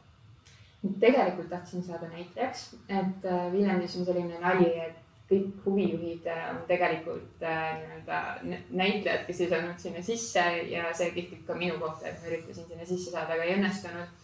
Tegelikult 1.00 1.48
tahtsin 1.50 1.82
saada 1.82 2.08
näitlejaks, 2.08 2.74
et 2.88 3.26
äh, 3.26 3.52
Viljandis 3.52 3.96
on 3.98 4.06
selline 4.06 4.40
nali, 4.40 4.70
et 4.78 5.04
kõik 5.28 5.64
huvijuhid 5.64 6.26
äh, 6.26 6.44
on 6.50 6.62
tegelikult 6.68 7.42
äh, 7.44 7.74
nii-öelda 7.76 8.20
näitlejad, 8.70 9.26
kes 9.26 9.42
ei 9.44 9.50
saanud 9.50 9.80
sinna 9.82 10.02
sisse 10.04 10.44
ja 10.70 10.88
see 10.96 11.10
kehtib 11.16 11.42
ka 11.46 11.56
minu 11.58 11.76
kohta, 11.82 12.08
et 12.08 12.22
ma 12.22 12.30
üritasin 12.30 12.68
sinna 12.68 12.86
sisse 12.88 13.12
saada, 13.12 13.36
aga 13.36 13.44
ei 13.44 13.58
õnnestunud. 13.58 14.14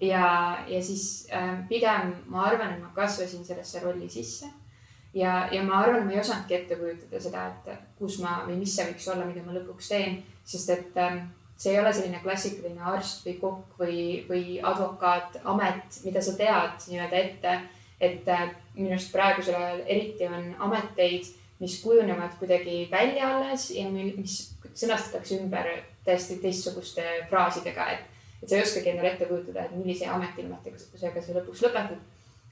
ja, 0.00 0.28
ja 0.68 0.82
siis 0.82 1.28
äh, 1.32 1.58
pigem 1.68 2.14
ma 2.32 2.46
arvan, 2.48 2.72
et 2.72 2.80
ma 2.84 2.92
kasvasin 2.96 3.44
sellesse 3.44 3.82
rolli 3.84 4.08
sisse. 4.08 4.48
ja, 5.14 5.48
ja 5.52 5.62
ma 5.64 5.82
arvan, 5.82 6.06
ma 6.06 6.16
ei 6.16 6.22
osanudki 6.24 6.56
ette 6.56 6.80
kujutada 6.80 7.20
seda, 7.20 7.46
et 7.52 7.98
kus 7.98 8.20
ma 8.24 8.40
või 8.46 8.56
mis 8.62 8.76
see 8.76 8.88
võiks 8.88 9.10
olla, 9.12 9.28
mida 9.28 9.44
ma 9.44 9.58
lõpuks 9.58 9.92
teen, 9.92 10.22
sest 10.44 10.72
et 10.72 11.02
see 11.56 11.72
ei 11.72 11.80
ole 11.80 11.92
selline 11.92 12.20
klassikaline 12.22 12.82
arst 12.92 13.24
või 13.26 13.38
kokk 13.40 13.78
või, 13.80 14.00
või 14.28 14.58
advokaat, 14.62 15.40
amet, 15.44 16.00
mida 16.04 16.22
sa 16.22 16.36
tead 16.36 16.88
nii-öelda 16.90 17.22
ette 17.22 17.56
et 18.00 18.28
äh, 18.28 18.50
minu 18.74 18.94
arust 18.94 19.12
praegusel 19.12 19.56
ajal 19.56 19.82
eriti 19.86 20.26
on 20.28 20.50
ameteid, 20.68 21.30
mis 21.60 21.78
kujunevad 21.80 22.36
kuidagi 22.38 22.88
välja 22.90 23.30
alles 23.36 23.70
ja 23.72 23.88
mis 23.90 24.36
sõnastatakse 24.76 25.38
ümber 25.40 25.70
täiesti 26.04 26.36
teistsuguste 26.42 27.04
fraasidega, 27.30 27.88
et, 27.94 28.18
et 28.42 28.48
sa 28.48 28.58
ei 28.58 28.66
oskagi 28.66 28.92
endale 28.92 29.14
ette 29.14 29.28
kujutada, 29.30 29.64
et 29.64 29.78
millise 29.78 30.08
ametiilmatusega 30.12 31.22
sa 31.22 31.38
lõpuks 31.38 31.64
lõpetad. 31.64 32.04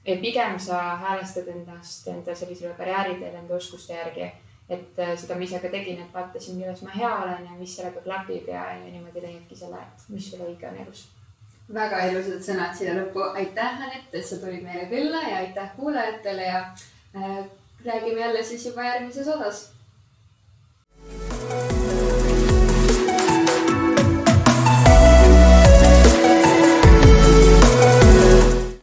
et 0.05 0.21
pigem 0.21 0.59
sa 0.59 0.79
häälestad 1.01 1.47
endast 1.49 2.07
enda 2.07 2.35
sellisele 2.35 2.73
karjääriteel 2.77 3.35
enda 3.35 3.55
oskuste 3.55 3.93
järgi. 3.93 4.31
Et 4.69 4.99
äh, 4.99 5.13
seda 5.17 5.35
ma 5.35 5.45
ise 5.45 5.59
ka 5.61 5.69
tegin, 5.69 6.01
et 6.01 6.13
vaatasin, 6.13 6.57
milles 6.57 6.81
ma 6.81 6.95
hea 6.95 7.11
olen 7.23 7.45
ja 7.45 7.59
mis 7.59 7.75
sellega 7.77 8.01
klapib 8.01 8.47
ja, 8.49 8.63
ja 8.73 8.89
niimoodi 8.91 9.21
leiadki 9.21 9.55
selle, 9.55 9.83
et 9.83 10.09
mis 10.09 10.31
sulle 10.31 10.49
õige 10.49 10.71
on 10.71 10.81
elus 10.85 11.05
väga 11.73 12.01
ilusad 12.11 12.41
sõnad 12.45 12.75
siia 12.77 12.93
lõppu. 12.93 13.23
aitäh, 13.33 13.81
Anett, 13.81 14.13
et 14.13 14.25
sa 14.25 14.37
tulid 14.41 14.63
meile 14.63 14.85
külla 14.89 15.21
ja 15.29 15.37
aitäh 15.43 15.71
kuulajatele 15.77 16.43
ja 16.43 16.59
äh, 17.15 17.45
räägime 17.85 18.21
jälle 18.21 18.43
siis 18.43 18.65
juba 18.65 18.83
järgmises 18.85 19.27
osas 19.27 19.74